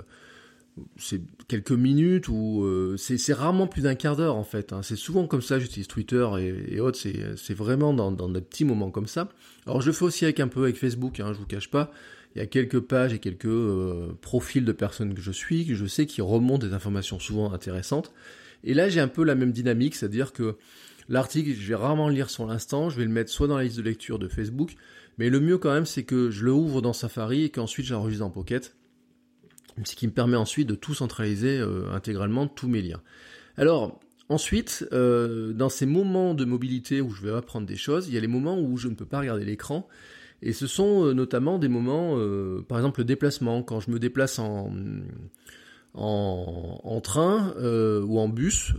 quelques 1.48 1.72
minutes 1.72 2.28
ou 2.28 2.64
euh, 2.64 2.96
c'est 2.96 3.32
rarement 3.32 3.66
plus 3.66 3.82
d'un 3.82 3.94
quart 3.94 4.16
d'heure 4.16 4.36
en 4.36 4.44
fait. 4.44 4.72
Hein. 4.72 4.82
C'est 4.82 4.96
souvent 4.96 5.26
comme 5.26 5.42
ça. 5.42 5.58
J'utilise 5.58 5.88
Twitter 5.88 6.26
et, 6.38 6.80
autres. 6.80 6.98
C'est 7.36 7.54
vraiment 7.54 7.92
dans, 7.92 8.28
des 8.28 8.40
petits 8.40 8.64
moments 8.64 8.90
comme 8.90 9.06
ça. 9.06 9.28
Alors 9.66 9.80
je 9.80 9.86
le 9.86 9.92
fais 9.92 10.04
aussi 10.04 10.24
avec 10.24 10.40
un 10.40 10.48
peu 10.48 10.64
avec 10.64 10.76
Facebook. 10.76 11.20
Hein, 11.20 11.32
je 11.32 11.38
vous 11.38 11.46
cache 11.46 11.70
pas. 11.70 11.92
Il 12.34 12.38
y 12.38 12.42
a 12.42 12.46
quelques 12.46 12.80
pages 12.80 13.12
et 13.12 13.18
quelques 13.18 13.46
euh, 13.46 14.16
profils 14.20 14.64
de 14.64 14.72
personnes 14.72 15.14
que 15.14 15.20
je 15.20 15.32
suis, 15.32 15.66
que 15.66 15.74
je 15.74 15.86
sais 15.86 16.06
qui 16.06 16.20
remontent 16.20 16.64
des 16.64 16.74
informations 16.74 17.18
souvent 17.18 17.52
intéressantes. 17.52 18.12
Et 18.62 18.72
là, 18.72 18.88
j'ai 18.88 19.00
un 19.00 19.08
peu 19.08 19.24
la 19.24 19.34
même 19.34 19.52
dynamique, 19.52 19.96
c'est-à-dire 19.96 20.32
que 20.32 20.56
l'article, 21.08 21.52
je 21.52 21.68
vais 21.68 21.74
rarement 21.74 22.08
le 22.08 22.14
lire 22.14 22.30
sur 22.30 22.46
l'instant. 22.46 22.88
Je 22.88 22.96
vais 22.98 23.04
le 23.04 23.10
mettre 23.10 23.30
soit 23.30 23.48
dans 23.48 23.56
la 23.56 23.64
liste 23.64 23.78
de 23.78 23.82
lecture 23.82 24.18
de 24.18 24.28
Facebook 24.28 24.76
mais 25.20 25.28
le 25.28 25.38
mieux 25.38 25.58
quand 25.58 25.72
même, 25.72 25.84
c'est 25.84 26.04
que 26.04 26.30
je 26.30 26.46
le 26.46 26.52
ouvre 26.52 26.80
dans 26.80 26.94
Safari 26.94 27.44
et 27.44 27.50
qu'ensuite 27.50 27.84
j'enregistre 27.84 28.24
dans 28.24 28.30
Pocket. 28.30 28.74
Ce 29.84 29.94
qui 29.94 30.06
me 30.06 30.12
permet 30.12 30.36
ensuite 30.36 30.68
de 30.68 30.74
tout 30.74 30.94
centraliser 30.94 31.58
euh, 31.58 31.90
intégralement, 31.92 32.46
tous 32.46 32.68
mes 32.68 32.82
liens. 32.82 33.00
Alors, 33.56 34.00
ensuite, 34.28 34.86
euh, 34.92 35.52
dans 35.52 35.68
ces 35.68 35.86
moments 35.86 36.34
de 36.34 36.44
mobilité 36.44 37.00
où 37.00 37.10
je 37.10 37.22
vais 37.22 37.32
apprendre 37.32 37.66
des 37.66 37.76
choses, 37.76 38.08
il 38.08 38.14
y 38.14 38.18
a 38.18 38.20
les 38.20 38.26
moments 38.26 38.58
où 38.58 38.76
je 38.76 38.88
ne 38.88 38.94
peux 38.94 39.06
pas 39.06 39.20
regarder 39.20 39.44
l'écran. 39.44 39.88
Et 40.42 40.52
ce 40.52 40.66
sont 40.66 41.06
euh, 41.06 41.12
notamment 41.12 41.58
des 41.58 41.68
moments, 41.68 42.16
par 42.68 42.78
exemple 42.78 43.00
le 43.00 43.04
déplacement, 43.04 43.62
quand 43.62 43.80
je 43.80 43.90
me 43.90 43.98
déplace 43.98 44.38
en, 44.38 44.72
en, 45.94 47.00
train 47.02 47.54
ou 47.58 48.18
en 48.18 48.28
bus. 48.28 48.72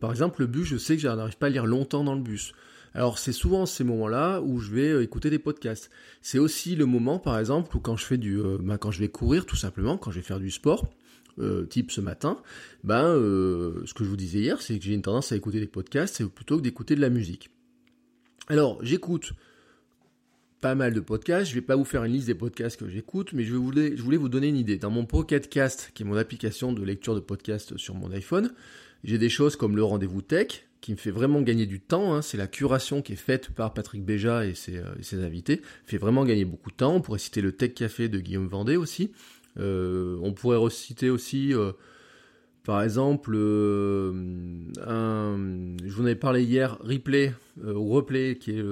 par 0.00 0.10
exemple, 0.10 0.40
le 0.40 0.46
bus, 0.46 0.66
je 0.66 0.76
sais 0.76 0.96
que 0.96 1.02
je 1.02 1.08
n'arrive 1.08 1.38
pas 1.38 1.46
à 1.46 1.50
lire 1.50 1.66
longtemps 1.66 2.04
dans 2.04 2.14
le 2.14 2.22
bus. 2.22 2.52
Alors 2.94 3.18
c'est 3.18 3.32
souvent 3.32 3.66
ces 3.66 3.84
moments-là 3.84 4.40
où 4.40 4.58
je 4.58 4.70
vais 4.70 4.90
euh, 4.90 5.02
écouter 5.02 5.30
des 5.30 5.38
podcasts. 5.38 5.90
C'est 6.20 6.38
aussi 6.38 6.76
le 6.76 6.86
moment, 6.86 7.18
par 7.18 7.38
exemple, 7.38 7.76
où 7.76 7.80
quand 7.80 7.96
je 7.96 8.04
fais 8.04 8.18
du, 8.18 8.38
euh, 8.38 8.58
bah, 8.60 8.78
quand 8.78 8.90
je 8.90 9.00
vais 9.00 9.08
courir, 9.08 9.46
tout 9.46 9.56
simplement, 9.56 9.96
quand 9.96 10.10
je 10.10 10.16
vais 10.16 10.26
faire 10.26 10.40
du 10.40 10.50
sport, 10.50 10.88
euh, 11.38 11.64
type 11.64 11.90
ce 11.90 12.02
matin, 12.02 12.38
ben 12.84 13.14
ce 13.14 13.94
que 13.94 14.04
je 14.04 14.08
vous 14.08 14.16
disais 14.16 14.40
hier, 14.40 14.60
c'est 14.60 14.78
que 14.78 14.84
j'ai 14.84 14.92
une 14.92 15.02
tendance 15.02 15.32
à 15.32 15.36
écouter 15.36 15.60
des 15.60 15.66
podcasts 15.66 16.24
plutôt 16.26 16.58
que 16.58 16.62
d'écouter 16.62 16.94
de 16.94 17.00
la 17.00 17.08
musique. 17.08 17.50
Alors 18.48 18.78
j'écoute 18.84 19.32
pas 20.62 20.74
mal 20.74 20.94
de 20.94 21.00
podcasts. 21.00 21.50
Je 21.50 21.54
vais 21.54 21.60
pas 21.60 21.76
vous 21.76 21.84
faire 21.84 22.04
une 22.04 22.12
liste 22.12 22.28
des 22.28 22.34
podcasts 22.34 22.78
que 22.78 22.88
j'écoute, 22.88 23.34
mais 23.34 23.44
je 23.44 23.54
voulais, 23.54 23.96
je 23.96 24.02
voulais 24.02 24.16
vous 24.16 24.30
donner 24.30 24.48
une 24.48 24.56
idée. 24.56 24.78
Dans 24.78 24.90
mon 24.90 25.04
Pocket 25.04 25.50
Cast, 25.50 25.90
qui 25.92 26.04
est 26.04 26.06
mon 26.06 26.16
application 26.16 26.72
de 26.72 26.82
lecture 26.82 27.14
de 27.14 27.20
podcasts 27.20 27.76
sur 27.76 27.94
mon 27.94 28.10
iPhone, 28.12 28.52
j'ai 29.04 29.18
des 29.18 29.28
choses 29.28 29.56
comme 29.56 29.74
le 29.74 29.82
rendez-vous 29.82 30.22
tech, 30.22 30.66
qui 30.82 30.92
me 30.92 30.98
fait 30.98 31.12
vraiment 31.12 31.40
gagner 31.40 31.64
du 31.64 31.80
temps. 31.80 32.12
Hein. 32.12 32.20
C'est 32.20 32.36
la 32.36 32.48
curation 32.48 33.00
qui 33.00 33.14
est 33.14 33.16
faite 33.16 33.48
par 33.50 33.72
Patrick 33.72 34.04
Béja 34.04 34.44
et 34.44 34.54
ses, 34.54 34.78
euh, 34.78 35.24
invités. 35.24 35.62
Fait 35.86 35.96
vraiment 35.96 36.26
gagner 36.26 36.44
beaucoup 36.44 36.70
de 36.70 36.76
temps. 36.76 36.96
On 36.96 37.00
pourrait 37.00 37.20
citer 37.20 37.40
le 37.40 37.52
Tech 37.52 37.72
Café 37.72 38.08
de 38.08 38.18
Guillaume 38.18 38.48
Vendée 38.48 38.76
aussi. 38.76 39.12
Euh, 39.58 40.18
on 40.22 40.32
pourrait 40.32 40.56
reciter 40.56 41.08
aussi, 41.08 41.54
euh, 41.54 41.70
par 42.64 42.82
exemple, 42.82 43.36
un, 43.36 45.36
je 45.84 45.92
vous 45.92 46.02
en 46.02 46.04
avais 46.04 46.16
parlé 46.16 46.42
hier, 46.42 46.78
Replay 46.80 47.32
ou 47.62 47.90
Replay, 47.90 48.36
qui 48.36 48.50
est 48.50 48.64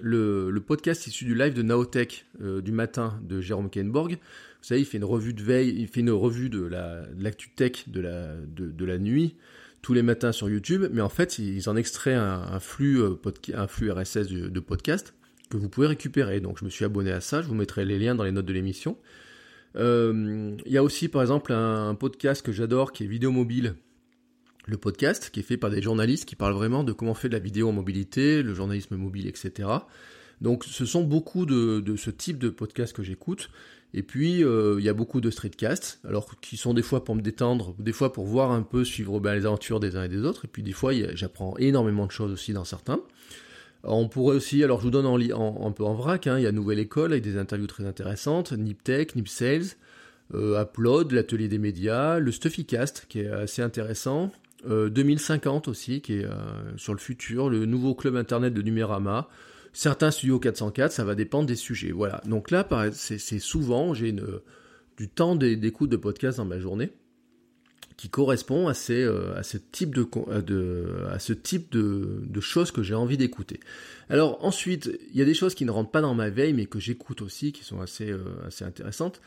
le, 0.00 0.58
podcast 0.66 1.06
issu 1.06 1.24
du 1.24 1.36
live 1.36 1.54
de 1.54 1.62
Naotech 1.62 2.26
du 2.40 2.72
matin 2.72 3.20
de 3.22 3.40
Jérôme 3.40 3.70
Kenborg. 3.70 4.12
Vous 4.12 4.18
savez, 4.62 4.80
il 4.80 4.86
fait 4.86 4.98
une 4.98 5.04
revue 5.04 5.34
de 5.34 5.42
veille, 5.42 5.72
il 5.78 5.86
fait 5.86 6.00
une 6.00 6.10
revue 6.10 6.48
de 6.48 6.68
l'actu 7.16 7.50
tech 7.50 7.88
de 7.88 8.84
la 8.84 8.98
nuit 8.98 9.36
tous 9.82 9.94
les 9.94 10.02
matins 10.02 10.32
sur 10.32 10.48
YouTube, 10.48 10.86
mais 10.92 11.00
en 11.00 11.08
fait, 11.08 11.38
ils 11.38 11.68
en 11.68 11.76
extraient 11.76 12.14
un, 12.14 12.60
flux, 12.60 13.00
euh, 13.00 13.14
RSS 13.24 14.28
de, 14.28 14.60
podcast 14.60 15.14
que 15.50 15.56
vous 15.56 15.68
pouvez 15.68 15.86
récupérer. 15.86 16.40
Donc, 16.40 16.58
je 16.58 16.64
me 16.64 16.70
suis 16.70 16.84
abonné 16.84 17.12
à 17.12 17.20
ça. 17.20 17.42
Je 17.42 17.48
vous 17.48 17.54
mettrai 17.54 17.84
les 17.84 17.98
liens 17.98 18.14
dans 18.14 18.24
les 18.24 18.32
notes 18.32 18.46
de 18.46 18.52
l'émission. 18.52 18.96
Euh, 19.76 20.56
il 20.66 20.72
y 20.72 20.76
a 20.76 20.82
aussi, 20.82 21.08
par 21.08 21.22
exemple, 21.22 21.52
un, 21.52 21.94
podcast 21.94 22.44
que 22.44 22.52
j'adore 22.52 22.92
qui 22.92 23.04
est 23.04 23.06
Vidéo 23.06 23.30
Mobile. 23.30 23.74
Le 24.66 24.76
podcast 24.76 25.30
qui 25.30 25.40
est 25.40 25.44
fait 25.44 25.56
par 25.56 25.70
des 25.70 25.80
journalistes 25.80 26.26
qui 26.26 26.36
parlent 26.36 26.54
vraiment 26.54 26.84
de 26.84 26.92
comment 26.92 27.12
on 27.12 27.14
fait 27.14 27.28
de 27.28 27.34
la 27.34 27.38
vidéo 27.38 27.70
en 27.70 27.72
mobilité, 27.72 28.42
le 28.42 28.52
journalisme 28.52 28.96
mobile, 28.96 29.26
etc. 29.26 29.66
Donc 30.42 30.64
ce 30.64 30.84
sont 30.84 31.02
beaucoup 31.02 31.46
de, 31.46 31.82
ce 31.96 32.10
type 32.10 32.38
de 32.38 32.50
podcasts 32.50 32.94
que 32.94 33.02
j'écoute. 33.02 33.50
Et 33.94 34.02
puis, 34.02 34.40
il 34.40 34.84
y 34.84 34.88
a 34.88 34.92
beaucoup 34.92 35.20
de 35.20 35.30
streetcasts, 35.30 36.00
alors 36.06 36.38
qui 36.40 36.56
sont 36.56 36.74
des 36.74 36.82
fois 36.82 37.04
pour 37.04 37.14
me 37.14 37.22
détendre, 37.22 37.74
des 37.78 37.92
fois 37.92 38.12
pour 38.12 38.26
voir 38.26 38.52
un 38.52 38.62
peu, 38.62 38.84
suivre 38.84 39.18
ben, 39.18 39.34
les 39.34 39.46
aventures 39.46 39.80
des 39.80 39.96
uns 39.96 40.04
et 40.04 40.08
des 40.08 40.24
autres. 40.24 40.44
Et 40.44 40.48
puis 40.48 40.62
des 40.62 40.72
fois, 40.72 40.92
j'apprends 41.14 41.56
énormément 41.56 42.04
de 42.06 42.10
choses 42.10 42.32
aussi 42.32 42.52
dans 42.52 42.64
certains. 42.64 43.00
On 43.84 44.08
pourrait 44.08 44.36
aussi, 44.36 44.64
alors 44.64 44.80
je 44.80 44.84
vous 44.84 44.90
donne 44.90 45.06
en, 45.06 45.66
un 45.66 45.72
peu 45.72 45.84
en 45.84 45.94
vrac, 45.94 46.26
hein, 46.26 46.38
il 46.38 46.42
y 46.42 46.46
a 46.46 46.52
Nouvelle 46.52 46.80
École 46.80 47.12
avec 47.12 47.22
des 47.22 47.38
interviews 47.38 47.68
très 47.68 47.86
intéressantes, 47.86 48.52
NipTech, 48.52 49.14
NipSales, 49.14 49.76
euh, 50.34 50.60
Upload, 50.60 51.12
l'atelier 51.12 51.48
des 51.48 51.58
médias, 51.58 52.18
le 52.18 52.32
Stuffycast 52.32 53.06
qui 53.08 53.20
est 53.20 53.28
assez 53.28 53.62
intéressant, 53.62 54.32
2050 54.66 55.68
euh, 55.68 55.70
aussi 55.70 56.00
qui 56.00 56.18
est 56.18 56.24
euh, 56.24 56.32
sur 56.76 56.92
le 56.92 56.98
futur, 56.98 57.48
le 57.48 57.66
nouveau 57.66 57.94
club 57.94 58.16
internet 58.16 58.52
de 58.52 58.62
Numérama, 58.62 59.28
certains 59.78 60.10
studios 60.10 60.40
404, 60.40 60.90
ça 60.90 61.04
va 61.04 61.14
dépendre 61.14 61.46
des 61.46 61.54
sujets. 61.54 61.92
Voilà, 61.92 62.20
donc 62.26 62.50
là 62.50 62.66
c'est 62.92 63.38
souvent, 63.38 63.94
j'ai 63.94 64.12
du 64.96 65.08
temps 65.08 65.36
d'écoute 65.36 65.88
de 65.88 65.96
podcast 65.96 66.38
dans 66.38 66.44
ma 66.44 66.58
journée 66.58 66.90
qui 67.96 68.08
correspond 68.08 68.68
à, 68.68 68.74
euh, 68.90 69.42
ce 69.42 69.58
type 69.58 69.90
de, 69.90 72.40
choses 72.40 72.70
que 72.72 72.82
j'ai 72.82 72.94
envie 72.94 73.16
d'écouter. 73.16 73.60
Alors 74.08 74.44
ensuite, 74.44 74.90
il 75.12 75.18
y 75.18 75.22
a 75.22 75.24
des 75.24 75.34
choses 75.34 75.54
qui 75.54 75.64
ne 75.64 75.70
rentrent 75.70 75.90
pas 75.90 76.00
dans 76.00 76.14
ma 76.14 76.30
veille, 76.30 76.54
mais 76.54 76.66
que 76.66 76.80
j'écoute 76.80 77.22
aussi, 77.22 77.52
qui 77.52 77.64
sont 77.64 77.80
assez, 77.80 78.10
euh, 78.10 78.24
intéressantes. 78.60 79.20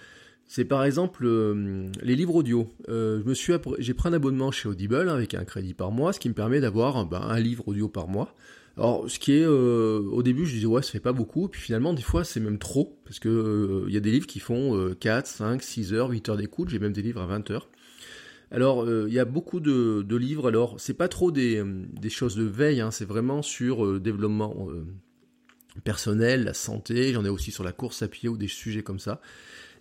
C'est 0.47 0.65
par 0.65 0.83
exemple 0.83 1.25
euh, 1.25 1.89
les 2.01 2.15
livres 2.17 2.35
audio. 2.35 2.69
je 2.89 3.23
me 3.23 3.33
suis, 3.33 3.53
j'ai 3.79 3.93
pris 3.93 4.09
un 4.09 4.13
abonnement 4.13 4.51
chez 4.51 4.67
Audible 4.67 5.07
avec 5.07 5.33
un 5.33 5.45
crédit 5.45 5.73
par 5.73 5.91
mois, 5.91 6.11
ce 6.11 6.19
qui 6.19 6.27
me 6.27 6.33
permet 6.33 6.59
d'avoir 6.59 7.05
ben, 7.05 7.21
un 7.21 7.39
livre 7.39 7.69
audio 7.69 7.87
par 7.87 8.09
mois. 8.09 8.35
Alors, 8.77 9.09
ce 9.09 9.19
qui 9.19 9.33
est, 9.33 9.45
au 9.45 10.23
début, 10.23 10.45
je 10.45 10.53
disais 10.53 10.65
ouais, 10.65 10.81
ça 10.81 10.91
fait 10.91 10.99
pas 10.99 11.13
beaucoup, 11.13 11.47
puis 11.49 11.61
finalement, 11.61 11.93
des 11.93 12.01
fois, 12.01 12.23
c'est 12.23 12.39
même 12.39 12.57
trop, 12.57 12.97
parce 13.03 13.19
que 13.19 13.83
il 13.87 13.93
y 13.93 13.97
a 13.97 13.99
des 13.99 14.11
livres 14.11 14.27
qui 14.27 14.39
font 14.39 14.95
4, 14.99 15.27
5, 15.27 15.61
6 15.61 15.93
heures, 15.93 16.09
8 16.09 16.29
heures 16.29 16.37
d'écoute. 16.37 16.69
J'ai 16.69 16.79
même 16.79 16.93
des 16.93 17.01
livres 17.01 17.21
à 17.21 17.25
20 17.25 17.51
heures. 17.51 17.69
Alors, 18.51 18.83
euh, 18.83 19.05
il 19.07 19.13
y 19.13 19.19
a 19.19 19.25
beaucoup 19.25 19.61
de, 19.61 20.15
livres. 20.15 20.49
Alors, 20.49 20.75
c'est 20.77 20.93
pas 20.93 21.07
trop 21.07 21.31
des, 21.31 21.57
euh, 21.57 22.09
choses 22.09 22.35
de 22.35 22.43
veille, 22.43 22.81
hein, 22.81 22.91
c'est 22.91 23.05
vraiment 23.05 23.41
sur 23.41 23.85
euh, 23.85 23.99
développement 23.99 24.69
personnel, 25.85 26.43
la 26.43 26.53
santé. 26.53 27.13
J'en 27.13 27.23
ai 27.23 27.29
aussi 27.29 27.51
sur 27.51 27.63
la 27.63 27.71
course 27.71 28.01
à 28.01 28.09
pied 28.09 28.27
ou 28.27 28.37
des 28.37 28.49
sujets 28.49 28.83
comme 28.83 28.99
ça. 28.99 29.21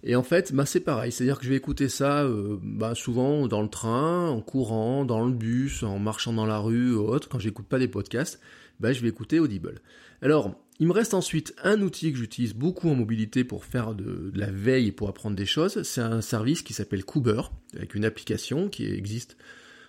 Et 0.03 0.17
en 0.17 0.23
fait, 0.23 0.53
bah, 0.53 0.67
c'est 0.67 0.81
pareil. 0.81 1.13
C'est-à-dire 1.13 1.39
que 1.39 1.45
je 1.45 1.51
vais 1.51 1.57
écouter 1.57 1.89
ça 1.89 2.27
bah, 2.63 2.95
souvent 2.95 3.47
dans 3.49 3.63
le 3.63 3.69
train, 3.69 4.29
en 4.29 4.41
courant, 4.41 5.05
dans 5.05 5.27
le 5.27 5.33
bus, 5.33 5.83
en 5.83 5.99
marchant 5.99 6.33
dans 6.33 6.47
la 6.47 6.59
rue 6.59 6.95
ou 6.95 7.01
autre. 7.01 7.29
Quand 7.29 7.39
j'écoute 7.39 7.67
pas 7.67 7.79
des 7.79 7.89
podcasts, 7.89 8.41
bah, 8.81 8.93
je 8.93 9.01
vais 9.03 9.09
écouter 9.09 9.41
Audible. 9.41 9.81
Alors, 10.23 10.55
il 10.81 10.87
me 10.87 10.93
reste 10.93 11.13
ensuite 11.13 11.55
un 11.63 11.83
outil 11.83 12.11
que 12.11 12.19
j'utilise 12.19 12.55
beaucoup 12.55 12.89
en 12.89 12.95
mobilité 12.95 13.45
pour 13.45 13.67
faire 13.67 13.95
de, 13.95 14.33
la 14.35 14.51
veille 14.51 14.89
et 14.89 14.93
pour 14.93 15.11
apprendre 15.11 15.37
des 15.37 15.45
choses. 15.45 15.83
C'est 15.83 16.01
un 16.01 16.23
service 16.23 16.63
qui 16.63 16.73
s'appelle 16.73 17.05
Cooper, 17.05 17.43
avec 17.77 17.95
une 17.95 18.07
application 18.07 18.71
qui 18.71 18.87
existe 18.87 19.37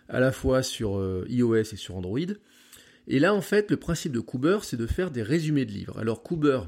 à 0.09 0.19
la 0.19 0.33
fois 0.33 0.63
sur 0.63 0.97
euh, 0.97 1.25
iOS 1.29 1.55
et 1.55 1.77
sur 1.77 1.95
Android. 1.95 2.19
Et 3.07 3.19
là, 3.19 3.33
en 3.33 3.39
fait, 3.39 3.71
le 3.71 3.77
principe 3.77 4.11
de 4.11 4.19
Cooper, 4.19 4.59
c'est 4.63 4.75
de 4.75 4.85
faire 4.85 5.11
des 5.11 5.23
résumés 5.23 5.65
de 5.65 5.71
livres. 5.71 5.97
Alors, 5.97 6.23
Cooper 6.23 6.61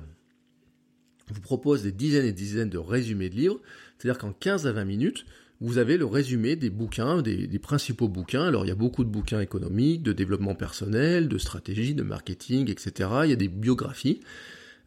vous 1.30 1.42
propose 1.42 1.84
des 1.84 1.92
dizaines 1.92 2.26
et 2.26 2.34
dizaines 2.34 2.70
de 2.70 2.78
résumés 2.78 3.30
de 3.30 3.36
livres, 3.36 3.62
c'est-à-dire 3.98 4.20
qu'en 4.20 4.34
15 4.34 4.68
à 4.68 4.72
20 4.72 4.86
minutes, 4.86 5.26
vous 5.62 5.78
avez 5.78 5.98
le 5.98 6.06
résumé 6.06 6.56
des 6.58 6.70
bouquins, 6.70 7.22
des, 7.22 7.48
principaux 7.60 8.10
bouquins. 8.10 8.44
Alors 8.44 8.66
il 8.66 8.68
y 8.68 8.72
a 8.72 8.76
beaucoup 8.76 9.06
de 9.06 9.10
bouquins 9.10 9.40
économiques, 9.40 10.04
de 10.04 10.12
développement 10.12 10.56
personnel, 10.56 11.30
de 11.30 11.38
stratégie, 11.38 11.96
de 11.96 12.04
marketing, 12.04 12.70
etc. 12.70 13.10
Il 13.24 13.30
y 13.30 13.34
a 13.34 13.38
des 13.38 13.48
biographies. 13.48 14.20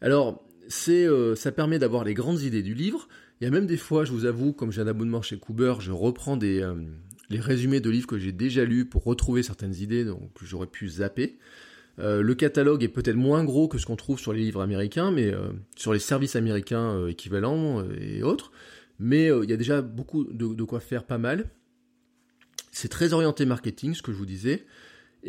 Alors 0.01 0.43
c'est, 0.67 1.07
euh, 1.07 1.35
ça 1.35 1.51
permet 1.51 1.79
d'avoir 1.79 2.03
les 2.03 2.13
grandes 2.13 2.41
idées 2.41 2.61
du 2.61 2.75
livre. 2.75 3.07
Il 3.41 3.45
y 3.45 3.47
a 3.47 3.49
même 3.49 3.65
des 3.65 3.77
fois, 3.77 4.05
je 4.05 4.11
vous 4.11 4.25
avoue, 4.25 4.53
comme 4.53 4.71
j'ai 4.71 4.81
un 4.81 4.87
abonnement 4.87 5.21
chez 5.21 5.37
Cooper, 5.37 5.75
je 5.79 5.91
reprends 5.91 6.37
des, 6.37 6.61
euh, 6.61 6.75
les 7.29 7.39
résumés 7.39 7.79
de 7.79 7.89
livres 7.89 8.07
que 8.07 8.17
j'ai 8.17 8.31
déjà 8.31 8.63
lus 8.63 8.85
pour 8.85 9.03
retrouver 9.03 9.43
certaines 9.43 9.75
idées 9.75 10.05
donc 10.05 10.29
j'aurais 10.43 10.67
pu 10.67 10.87
zapper. 10.87 11.37
Euh, 11.99 12.21
le 12.21 12.35
catalogue 12.35 12.83
est 12.83 12.89
peut-être 12.89 13.15
moins 13.15 13.43
gros 13.43 13.67
que 13.67 13.77
ce 13.77 13.85
qu'on 13.85 13.95
trouve 13.95 14.19
sur 14.19 14.33
les 14.33 14.41
livres 14.41 14.61
américains, 14.61 15.11
mais 15.11 15.33
sur 15.75 15.93
les 15.93 15.99
services 15.99 16.35
américains 16.35 17.07
équivalents 17.07 17.83
et 17.99 18.23
autres. 18.23 18.51
Mais 18.99 19.29
euh, 19.29 19.43
il 19.43 19.49
y 19.49 19.53
a 19.53 19.57
déjà 19.57 19.81
beaucoup 19.81 20.23
de, 20.23 20.63
quoi 20.63 20.79
faire 20.79 21.03
pas 21.03 21.17
mal. 21.17 21.49
C'est 22.71 22.89
très 22.89 23.13
orienté 23.13 23.45
marketing, 23.45 23.93
ce 23.93 24.01
que 24.01 24.11
je 24.11 24.17
vous 24.17 24.25
disais. 24.25 24.65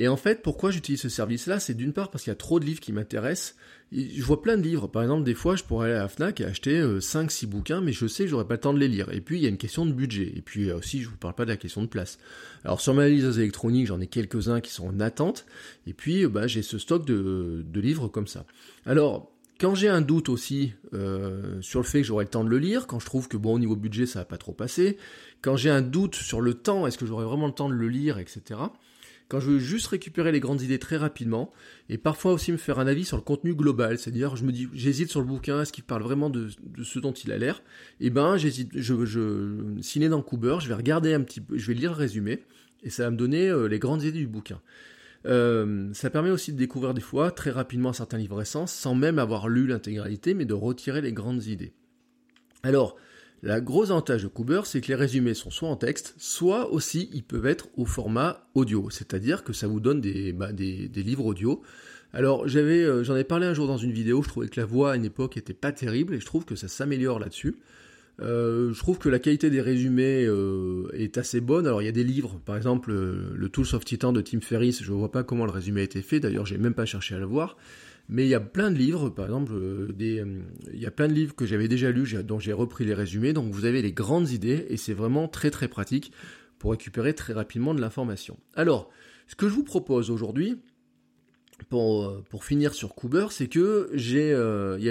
Et 0.01 0.07
en 0.07 0.17
fait, 0.17 0.43
pourquoi 0.43 0.71
j'utilise 0.71 1.01
ce 1.01 1.09
service-là 1.09 1.59
C'est 1.59 1.75
d'une 1.75 1.93
part 1.93 2.13
parce 2.13 2.23
qu'il 2.23 2.31
y 2.31 2.33
a 2.33 2.37
trop 2.37 2.61
de 2.61 2.65
livres 2.65 2.79
qui 2.79 2.93
m'intéressent. 2.93 3.57
Je 3.91 4.23
vois 4.23 4.41
plein 4.41 4.57
de 4.57 4.63
livres. 4.63 4.87
Par 4.87 5.03
exemple, 5.03 5.25
des 5.25 5.35
fois, 5.35 5.57
je 5.57 5.65
pourrais 5.65 5.89
aller 5.89 5.99
à 5.99 6.03
la 6.03 6.09
FNAC 6.09 6.41
et 6.41 6.45
acheter 6.45 6.81
5-6 6.81 7.45
euh, 7.45 7.49
bouquins, 7.49 7.81
mais 7.81 7.91
je 7.91 8.07
sais 8.07 8.23
que 8.23 8.31
j'aurais 8.31 8.47
pas 8.47 8.55
le 8.55 8.61
temps 8.61 8.73
de 8.73 8.79
les 8.79 8.87
lire. 8.87 9.13
Et 9.13 9.21
puis, 9.21 9.39
il 9.39 9.43
y 9.43 9.47
a 9.47 9.49
une 9.49 9.59
question 9.59 9.85
de 9.87 9.93
budget. 9.93 10.33
Et 10.37 10.41
puis 10.41 10.71
aussi, 10.71 11.03
je 11.03 11.09
vous 11.09 11.17
parle 11.17 11.35
pas 11.35 11.45
de 11.45 11.51
la 11.51 11.57
question 11.57 11.83
de 11.83 11.89
place. 11.89 12.21
Alors, 12.65 12.81
sur 12.81 12.95
ma 12.95 13.09
liseuse 13.09 13.41
électronique, 13.41 13.89
j'en 13.89 14.01
ai 14.01 14.07
quelques-uns 14.07 14.61
qui 14.61 14.71
sont 14.71 14.87
en 14.87 15.01
attente. 15.01 15.47
Et 15.89 15.95
puis, 15.95 16.29
bah, 16.29 16.47
j'ai 16.47 16.63
ce 16.63 16.79
stock 16.79 17.05
de, 17.05 17.65
livres 17.75 18.07
comme 18.07 18.29
ça. 18.29 18.45
Alors, 18.87 19.33
quand 19.59 19.75
j'ai 19.75 19.89
un 19.89 20.01
doute 20.01 20.29
aussi 20.29 20.75
euh, 20.95 21.61
sur 21.61 21.81
le 21.81 21.85
fait 21.85 22.03
que 22.03 22.07
j'aurai 22.07 22.25
le 22.25 22.31
temps 22.31 22.45
de 22.45 22.51
le 22.51 22.59
lire, 22.59 22.87
quand 22.87 23.01
je 23.01 23.07
trouve 23.07 23.27
que 23.27 23.37
bon 23.37 23.55
au 23.55 23.59
niveau 23.59 23.75
budget 23.75 24.07
ça 24.07 24.21
va 24.21 24.25
pas 24.25 24.39
trop 24.39 24.53
passer, 24.53 24.97
quand 25.43 25.57
j'ai 25.57 25.71
un 25.71 25.83
doute 25.83 26.15
sur 26.15 26.41
le 26.41 26.55
temps, 26.55 26.87
est-ce 26.87 26.97
que 26.97 27.07
j'aurai 27.07 27.25
vraiment 27.25 27.49
le 27.49 27.53
temps 27.53 27.69
de 27.69 27.75
le 27.75 27.89
lire, 27.89 28.19
etc. 28.19 28.61
Quand 29.29 29.41
je 29.41 29.51
veux 29.51 29.59
juste 29.59 29.89
récupérer 29.89 30.33
les 30.33 30.41
grandes 30.41 30.63
idées 30.63 30.79
très 30.79 30.97
rapidement, 30.97 31.53
et 31.91 31.99
parfois 31.99 32.33
aussi 32.33 32.51
me 32.51 32.57
faire 32.57 32.79
un 32.79 32.87
avis 32.87 33.05
sur 33.05 33.19
le 33.19 33.23
contenu 33.23 33.55
global, 33.55 33.99
c'est-à-dire 33.99 34.37
je 34.37 34.45
me 34.45 34.53
dis 34.53 34.69
j'hésite 34.73 35.11
sur 35.11 35.21
le 35.21 35.27
bouquin, 35.27 35.61
est-ce 35.63 35.73
qu'il 35.73 35.85
parle 35.85 36.03
vraiment 36.03 36.31
de, 36.31 36.49
ce 36.83 36.99
dont 36.99 37.13
il 37.13 37.31
a 37.33 37.37
l'air? 37.37 37.63
Eh 38.01 38.09
ben 38.09 38.39
j'hésite, 38.39 38.71
je, 38.75 39.05
je 39.05 39.77
s'il 39.83 40.03
est 40.03 40.09
dans 40.09 40.23
Cooper, 40.23 40.59
je 40.61 40.69
vais 40.69 40.75
regarder 40.75 41.13
un 41.13 41.21
petit 41.21 41.43
peu, 41.43 41.59
je 41.59 41.67
vais 41.67 41.75
lire 41.75 41.91
le 41.91 41.99
résumé, 41.99 42.43
et 42.83 42.91
ça 42.91 43.05
va 43.05 43.11
me 43.11 43.17
donner 43.17 43.49
euh, 43.49 43.67
les 43.67 43.79
grandes 43.79 44.03
idées 44.03 44.19
du 44.19 44.27
bouquin. 44.27 44.61
Euh, 45.27 45.91
ça 45.93 46.11
permet 46.11 46.31
aussi 46.31 46.53
de 46.53 46.59
découvrir 46.59 46.95
des 46.95 47.01
fois 47.01 47.31
très 47.31 47.51
rapidement 47.51 47.93
certains 47.93 48.19
livres 48.19 48.37
récents 48.37 48.67
sans 48.67 48.95
même 48.95 49.19
avoir 49.19 49.49
lu 49.49 49.67
l'intégralité, 49.67 50.33
mais 50.33 50.47
de 50.47 50.55
retirer 50.55 51.03
les 51.03 51.13
grandes 51.13 51.45
idées. 51.45 51.75
Alors, 52.63 52.97
la 53.43 53.61
grosse 53.61 53.91
avantage 53.91 54.25
de 54.25 54.29
Cooper, 54.29 54.63
c'est 54.65 54.81
que 54.81 54.89
les 54.89 54.95
résumés 54.95 55.35
sont 55.35 55.51
soit 55.51 55.69
en 55.69 55.77
texte, 55.77 56.15
soit 56.19 56.73
aussi 56.73 57.09
ils 57.13 57.23
peuvent 57.23 57.47
être 57.47 57.69
au 57.77 57.85
format 57.85 58.49
audio, 58.55 58.91
c'est-à-dire 58.91 59.45
que 59.45 59.53
ça 59.53 59.69
vous 59.69 59.81
donne 59.81 60.01
des, 60.01 60.33
bah, 60.33 60.51
livres 60.51 61.25
audio. 61.25 61.63
Alors 62.13 62.47
euh, 62.53 63.05
j'en 63.05 63.17
ai 63.17 63.25
parlé 63.25 63.47
un 63.47 63.55
jour 63.55 63.69
dans 63.69 63.77
une 63.77 63.93
vidéo, 63.93 64.23
je 64.23 64.29
trouvais 64.29 64.49
que 64.49 64.59
la 64.59 64.67
voix 64.67 64.93
à 64.93 64.97
une 64.97 65.05
époque 65.05 65.37
était 65.37 65.55
pas 65.55 65.73
terrible 65.73 66.15
et 66.15 66.21
je 66.21 66.27
trouve 66.27 66.45
que 66.45 66.57
ça 66.57 66.67
s'améliore 66.67 67.21
là-dessus. 67.21 67.57
Euh, 68.21 68.73
je 68.73 68.79
trouve 68.81 68.99
que 68.99 69.09
la 69.09 69.21
qualité 69.21 69.51
des 69.51 69.61
résumés 69.61 70.25
euh, 70.27 70.89
est 70.93 71.19
assez 71.19 71.41
bonne. 71.41 71.69
Alors 71.69 71.81
il 71.81 71.85
y 71.85 71.89
a 71.89 71.93
des 71.93 72.03
livres, 72.03 72.41
par 72.45 72.57
exemple 72.57 72.93
le 72.93 73.49
Tools 73.51 73.75
of 73.75 73.85
Titan 73.85 74.13
de 74.13 74.21
Tim 74.21 74.41
Ferriss, 74.41 74.83
je 74.83 74.91
ne 74.91 74.97
vois 74.97 75.13
pas 75.13 75.23
comment 75.23 75.45
le 75.45 75.53
résumé 75.53 75.83
a 75.83 75.85
été 75.85 76.03
fait, 76.03 76.19
d'ailleurs 76.19 76.47
j'ai 76.47 76.59
même 76.59 76.75
pas 76.75 76.87
cherché 76.87 77.15
à 77.15 77.19
le 77.19 77.27
voir. 77.27 77.57
Mais 78.09 78.25
il 78.25 78.29
y 78.29 78.35
a 78.35 78.41
plein 78.41 78.71
de 78.71 78.77
livres, 78.77 79.11
par 79.11 79.27
exemple, 79.27 79.53
des, 79.95 80.25
il 80.73 80.81
y 80.81 80.87
a 80.87 80.91
plein 80.91 81.09
de 81.09 81.13
livres 81.13 81.35
que 81.35 81.45
j'avais 81.45 81.69
déjà 81.69 81.91
lus, 81.91 82.15
dont 82.25 82.39
j'ai 82.39 82.55
repris 82.55 82.85
les 82.85 82.95
résumés, 82.95 83.33
donc 83.33 83.53
vous 83.53 83.67
avez 83.67 83.83
les 83.83 83.93
grandes 83.93 84.31
idées, 84.31 84.67
et 84.71 84.77
c'est 84.77 84.95
vraiment 84.95 85.29
très 85.29 85.51
très 85.51 85.69
pratique 85.69 86.13
pour 86.59 86.71
récupérer 86.71 87.15
très 87.15 87.35
rapidement 87.35 87.75
de 87.75 87.81
l'information. 87.81 88.39
Alors, 88.55 88.91
ce 89.27 89.35
que 89.35 89.49
je 89.49 89.55
vous 89.55 89.65
propose 89.65 90.11
aujourd'hui, 90.11 90.59
pour, 91.69 92.23
pour 92.31 92.45
finir 92.45 92.73
sur 92.73 92.95
Cooper, 92.95 93.27
c'est 93.31 93.49
que 93.49 93.91
j'ai, 93.93 94.33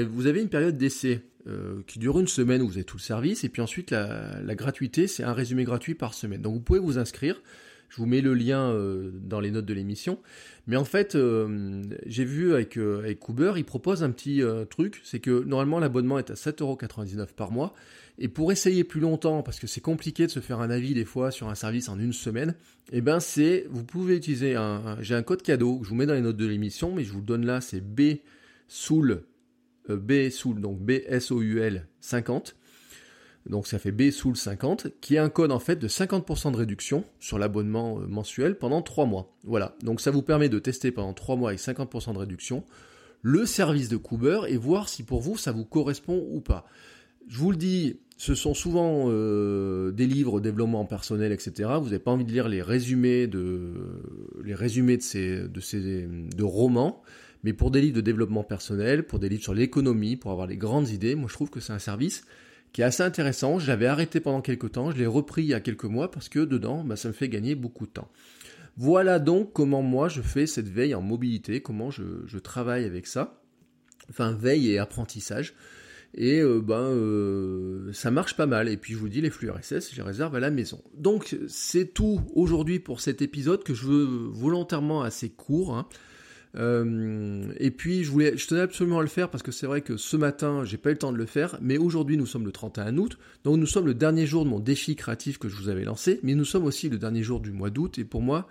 vous 0.03 0.27
avez 0.27 0.41
une 0.41 0.50
période 0.50 0.77
d'essai 0.77 1.24
euh, 1.47 1.81
qui 1.88 1.97
dure 1.97 2.19
une 2.19 2.27
semaine 2.27 2.62
où 2.62 2.67
vous 2.67 2.74
avez 2.74 2.83
tout 2.83 2.97
le 2.97 3.01
service, 3.01 3.45
et 3.45 3.50
puis 3.50 3.62
ensuite 3.62 3.91
la, 3.91 4.55
gratuité, 4.55 5.07
c'est 5.07 5.24
un 5.24 5.31
résumé 5.31 5.63
gratuit 5.63 5.95
par 5.95 6.13
semaine. 6.13 6.41
Donc 6.41 6.55
vous 6.55 6.59
pouvez 6.59 6.79
vous 6.79 6.97
inscrire. 6.97 7.41
Je 7.89 7.98
vous 7.98 8.06
mets 8.06 8.22
le 8.22 8.34
lien 8.34 8.72
euh, 8.72 9.12
dans 9.13 9.39
les 9.39 9.51
notes 9.51 9.65
de 9.65 9.74
l'émission. 9.74 10.20
Mais 10.67 10.75
en 10.75 10.84
fait, 10.84 11.15
euh, 11.15 11.82
j'ai 12.06 12.25
vu 12.25 12.53
avec, 12.53 12.77
avec 12.77 13.20
Cooper, 13.20 13.53
il 13.56 13.65
propose 13.65 14.03
un 14.03 14.12
petit 14.12 14.41
truc, 14.70 15.01
c'est 15.03 15.20
que 15.20 15.44
normalement 15.44 15.79
l'abonnement 15.79 16.20
est 16.20 16.29
à 16.29 16.34
7,99€ 16.34 17.34
par 17.34 17.51
mois. 17.51 17.74
Et 18.20 18.27
pour 18.27 18.51
essayer 18.51 18.84
plus 18.84 19.00
longtemps, 19.00 19.44
parce 19.44 19.60
que 19.60 19.67
c'est 19.67 19.82
compliqué 19.82 20.25
de 20.25 20.32
se 20.32 20.39
faire 20.39 20.60
un 20.60 20.70
avis 20.70 20.94
des 20.94 21.06
fois 21.06 21.32
sur 21.32 21.50
un 21.50 21.56
service 21.56 21.88
en 21.88 22.00
une 22.00 22.13
semaine, 22.13 22.56
eh 22.91 23.01
ben 23.01 23.20
c'est, 23.20 23.67
vous 23.70 23.84
pouvez 23.84 24.17
utiliser 24.17 24.56
un, 24.56 24.98
j'ai 25.01 25.13
un 25.13 25.22
code 25.22 25.44
cadeau 25.44 25.77
que 25.77 25.86
je 25.86 25.89
vous 25.89 25.96
mets 25.96 26.08
dans 26.08 26.15
les 26.15 26.22
notes 26.22 26.38
de 26.38 26.48
l'émission, 26.48 26.94
mais 26.94 27.03
je 27.03 27.12
vous 27.12 27.20
le 27.20 27.25
donne 27.25 27.46
là, 27.46 27.62
c'est 27.62 27.82
B 27.82 28.17
Soul 28.67 29.22
euh, 29.89 29.98
B 29.98 30.29
Soul, 30.29 30.62
donc 30.62 30.79
B-S-O-U-L 30.79 31.88
50. 32.00 32.56
Donc 33.49 33.67
ça 33.67 33.79
fait 33.79 33.91
B 33.91 34.11
Soul 34.11 34.35
50, 34.35 34.87
qui 34.99 35.15
est 35.15 35.19
un 35.19 35.29
code 35.29 35.51
en 35.51 35.59
fait 35.59 35.77
de 35.77 35.87
50% 35.87 36.51
de 36.51 36.57
réduction 36.57 37.03
sur 37.19 37.39
l'abonnement 37.39 37.99
euh, 37.99 38.07
mensuel 38.07 38.57
pendant 38.57 38.81
3 38.81 39.05
mois. 39.05 39.33
Voilà, 39.43 39.75
donc 39.83 40.01
ça 40.01 40.11
vous 40.11 40.21
permet 40.21 40.49
de 40.49 40.59
tester 40.59 40.91
pendant 40.91 41.13
3 41.13 41.35
mois 41.37 41.49
avec 41.49 41.61
50% 41.61 42.13
de 42.13 42.19
réduction 42.19 42.63
le 43.21 43.45
service 43.45 43.89
de 43.89 43.97
Cooper 43.97 44.41
et 44.47 44.57
voir 44.57 44.89
si 44.89 45.03
pour 45.03 45.21
vous 45.21 45.37
ça 45.37 45.51
vous 45.51 45.65
correspond 45.65 46.25
ou 46.31 46.39
pas. 46.39 46.65
Je 47.27 47.39
vous 47.39 47.51
le 47.51 47.57
dis, 47.57 47.99
ce 48.17 48.35
sont 48.35 48.53
souvent 48.53 49.05
euh, 49.07 49.91
des 49.91 50.07
livres 50.07 50.39
développement 50.39 50.85
personnel, 50.85 51.31
etc. 51.31 51.71
Vous 51.79 51.85
n'avez 51.85 51.99
pas 51.99 52.11
envie 52.11 52.25
de 52.25 52.31
lire 52.31 52.47
les 52.47 52.61
résumés 52.61 53.27
de 53.27 53.73
ces 54.81 55.47
de 55.47 56.43
romans. 56.43 57.01
Mais 57.43 57.53
pour 57.53 57.69
des 57.69 57.81
livres 57.81 57.95
de 57.95 58.01
développement 58.01 58.43
personnel, 58.43 59.03
pour 59.03 59.19
des 59.19 59.29
livres 59.29 59.43
sur 59.43 59.53
l'économie, 59.53 60.15
pour 60.15 60.31
avoir 60.31 60.47
les 60.47 60.57
grandes 60.57 60.89
idées, 60.89 61.15
moi 61.15 61.27
je 61.29 61.33
trouve 61.33 61.49
que 61.49 61.59
c'est 61.59 61.73
un 61.73 61.79
service 61.79 62.23
qui 62.77 62.84
est 62.84 62.86
assez 62.86 63.01
intéressant. 63.01 63.57
Je 63.57 63.65
l'avais 63.65 63.88
arrêté 63.88 64.19
pendant 64.19 64.39
quelques 64.39 64.74
temps, 64.74 64.91
je 64.91 64.98
l'ai 64.98 65.07
repris 65.07 65.41
il 65.41 65.48
y 65.48 65.55
a 65.55 65.60
quelques 65.60 65.86
mois 65.86 66.12
parce 66.12 66.29
que 66.29 66.38
dedans, 66.38 66.84
bah, 66.84 66.96
ça 66.96 67.07
me 67.07 67.13
fait 67.13 67.27
gagner 67.27 67.55
beaucoup 67.55 67.88
de 67.88 67.91
temps. 67.91 68.07
Voilà 68.75 69.17
donc 69.17 69.51
comment 69.51 69.81
moi 69.81 70.10
je 70.10 70.22
fais 70.22 70.46
cette 70.46 70.69
veille 70.69 70.93
en 70.93 71.01
mobilité, 71.01 71.60
comment 71.60 71.89
je, 71.89 72.38
travaille 72.38 72.86
avec 72.86 73.07
ça. 73.07 73.41
Enfin, 74.12 74.31
veille 74.31 74.69
et 74.69 74.77
apprentissage. 74.77 75.55
Et 76.13 76.43
ben, 76.43 77.91
ça 77.93 78.12
marche 78.12 78.36
pas 78.36 78.46
mal. 78.46 78.69
Et 78.69 78.77
puis 78.77 78.93
je 78.93 79.00
vous 79.00 79.10
dis, 79.10 79.22
les 79.22 79.31
flux 79.31 79.50
RSS, 79.50 79.89
je 79.91 79.96
les 79.96 80.03
réserve 80.03 80.36
à 80.36 80.39
la 80.39 80.51
maison. 80.51 80.79
Donc 80.93 81.36
c'est 81.48 81.96
tout 81.96 82.22
aujourd'hui 82.36 82.77
pour 82.77 83.01
cet 83.01 83.24
épisode 83.24 83.63
que 83.63 83.74
je 83.74 83.88
veux 83.88 84.05
volontairement 84.05 85.01
assez 85.01 85.31
court. 85.31 85.75
Hein. 85.75 85.88
Euh, 86.57 87.51
et 87.59 87.71
puis 87.71 88.03
je 88.03 88.11
voulais, 88.11 88.35
je 88.35 88.47
tenais 88.47 88.61
absolument 88.61 88.99
à 88.99 89.03
le 89.03 89.07
faire 89.07 89.29
parce 89.29 89.43
que 89.43 89.51
c'est 89.51 89.67
vrai 89.67 89.81
que 89.81 89.95
ce 89.97 90.17
matin 90.17 90.63
j'ai 90.65 90.77
pas 90.77 90.89
eu 90.89 90.93
le 90.93 90.99
temps 90.99 91.11
de 91.11 91.17
le 91.17 91.25
faire, 91.25 91.57
mais 91.61 91.77
aujourd'hui 91.77 92.17
nous 92.17 92.25
sommes 92.25 92.45
le 92.45 92.51
31 92.51 92.97
août, 92.97 93.17
donc 93.43 93.57
nous 93.57 93.67
sommes 93.67 93.85
le 93.85 93.93
dernier 93.93 94.25
jour 94.25 94.43
de 94.43 94.49
mon 94.49 94.59
défi 94.59 94.95
créatif 94.95 95.37
que 95.37 95.49
je 95.49 95.55
vous 95.55 95.69
avais 95.69 95.83
lancé, 95.83 96.19
mais 96.23 96.33
nous 96.33 96.45
sommes 96.45 96.65
aussi 96.65 96.89
le 96.89 96.97
dernier 96.97 97.21
jour 97.21 97.41
du 97.41 97.51
mois 97.51 97.69
d'août 97.69 97.99
et 97.99 98.05
pour 98.05 98.21
moi 98.21 98.47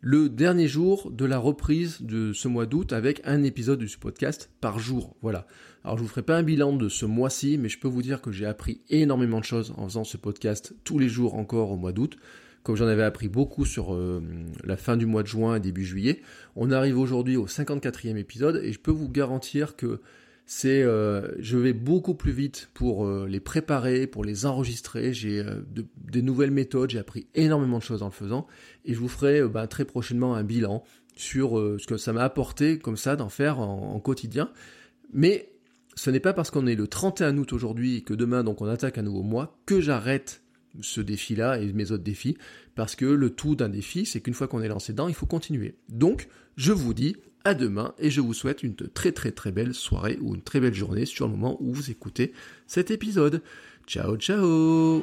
le 0.00 0.28
dernier 0.28 0.68
jour 0.68 1.10
de 1.10 1.24
la 1.24 1.38
reprise 1.38 2.00
de 2.00 2.32
ce 2.32 2.46
mois 2.46 2.66
d'août 2.66 2.92
avec 2.92 3.20
un 3.24 3.42
épisode 3.42 3.80
du 3.80 3.98
podcast 3.98 4.48
par 4.60 4.78
jour. 4.78 5.16
Voilà. 5.22 5.48
Alors 5.82 5.98
je 5.98 6.04
vous 6.04 6.08
ferai 6.08 6.22
pas 6.22 6.36
un 6.36 6.44
bilan 6.44 6.76
de 6.76 6.88
ce 6.88 7.04
mois-ci, 7.04 7.58
mais 7.58 7.68
je 7.68 7.80
peux 7.80 7.88
vous 7.88 8.02
dire 8.02 8.22
que 8.22 8.30
j'ai 8.30 8.46
appris 8.46 8.80
énormément 8.90 9.40
de 9.40 9.44
choses 9.44 9.74
en 9.76 9.88
faisant 9.88 10.04
ce 10.04 10.16
podcast 10.16 10.74
tous 10.84 11.00
les 11.00 11.08
jours 11.08 11.34
encore 11.34 11.72
au 11.72 11.76
mois 11.76 11.92
d'août 11.92 12.16
comme 12.68 12.76
j'en 12.76 12.86
avais 12.86 13.02
appris 13.02 13.28
beaucoup 13.28 13.64
sur 13.64 13.94
euh, 13.94 14.22
la 14.62 14.76
fin 14.76 14.98
du 14.98 15.06
mois 15.06 15.22
de 15.22 15.26
juin 15.26 15.56
et 15.56 15.60
début 15.60 15.86
juillet. 15.86 16.20
On 16.54 16.70
arrive 16.70 16.98
aujourd'hui 16.98 17.38
au 17.38 17.46
54e 17.46 18.18
épisode 18.18 18.60
et 18.62 18.74
je 18.74 18.78
peux 18.78 18.90
vous 18.90 19.08
garantir 19.08 19.74
que 19.74 20.02
c'est, 20.44 20.82
euh, 20.82 21.30
je 21.38 21.56
vais 21.56 21.72
beaucoup 21.72 22.12
plus 22.12 22.30
vite 22.30 22.68
pour 22.74 23.06
euh, 23.06 23.26
les 23.26 23.40
préparer, 23.40 24.06
pour 24.06 24.22
les 24.22 24.44
enregistrer. 24.44 25.14
J'ai 25.14 25.42
des 25.96 26.20
nouvelles 26.20 26.50
méthodes, 26.50 26.90
j'ai 26.90 26.98
appris 26.98 27.26
énormément 27.34 27.78
de 27.78 27.82
choses 27.82 28.02
en 28.02 28.08
le 28.08 28.12
faisant 28.12 28.46
et 28.84 28.92
je 28.92 28.98
vous 28.98 29.08
ferai 29.08 29.48
bah, 29.48 29.66
très 29.66 29.86
prochainement 29.86 30.34
un 30.34 30.44
bilan 30.44 30.84
sur 31.16 31.52
ce 31.52 31.86
que 31.86 31.96
ça 31.96 32.12
m'a 32.12 32.22
apporté 32.22 32.78
comme 32.78 32.98
ça 32.98 33.16
d'en 33.16 33.30
faire 33.30 33.60
en, 33.60 33.94
en 33.94 33.98
quotidien. 33.98 34.50
Mais 35.14 35.48
ce 35.94 36.10
n'est 36.10 36.20
pas 36.20 36.34
parce 36.34 36.50
qu'on 36.50 36.66
est 36.66 36.74
le 36.74 36.86
31 36.86 37.38
août 37.38 37.54
aujourd'hui 37.54 37.96
et 37.96 38.02
que 38.02 38.12
demain 38.12 38.44
donc 38.44 38.60
on 38.60 38.66
attaque 38.66 38.98
un 38.98 39.02
nouveau 39.04 39.22
mois 39.22 39.58
que 39.64 39.80
j'arrête 39.80 40.42
ce 40.80 41.00
défi-là 41.00 41.58
et 41.60 41.72
mes 41.72 41.90
autres 41.90 42.04
défis, 42.04 42.36
parce 42.74 42.96
que 42.96 43.04
le 43.04 43.30
tout 43.30 43.56
d'un 43.56 43.68
défi, 43.68 44.06
c'est 44.06 44.20
qu'une 44.20 44.34
fois 44.34 44.48
qu'on 44.48 44.62
est 44.62 44.68
lancé 44.68 44.92
dedans, 44.92 45.08
il 45.08 45.14
faut 45.14 45.26
continuer. 45.26 45.74
Donc, 45.88 46.28
je 46.56 46.72
vous 46.72 46.94
dis 46.94 47.16
à 47.44 47.54
demain 47.54 47.94
et 47.98 48.10
je 48.10 48.20
vous 48.20 48.34
souhaite 48.34 48.62
une 48.62 48.74
très 48.74 49.12
très 49.12 49.32
très 49.32 49.52
belle 49.52 49.74
soirée 49.74 50.18
ou 50.20 50.34
une 50.34 50.42
très 50.42 50.60
belle 50.60 50.74
journée 50.74 51.06
sur 51.06 51.26
le 51.26 51.32
moment 51.32 51.56
où 51.60 51.72
vous 51.72 51.90
écoutez 51.90 52.32
cet 52.66 52.90
épisode. 52.90 53.42
Ciao 53.86 54.16
ciao 54.16 55.02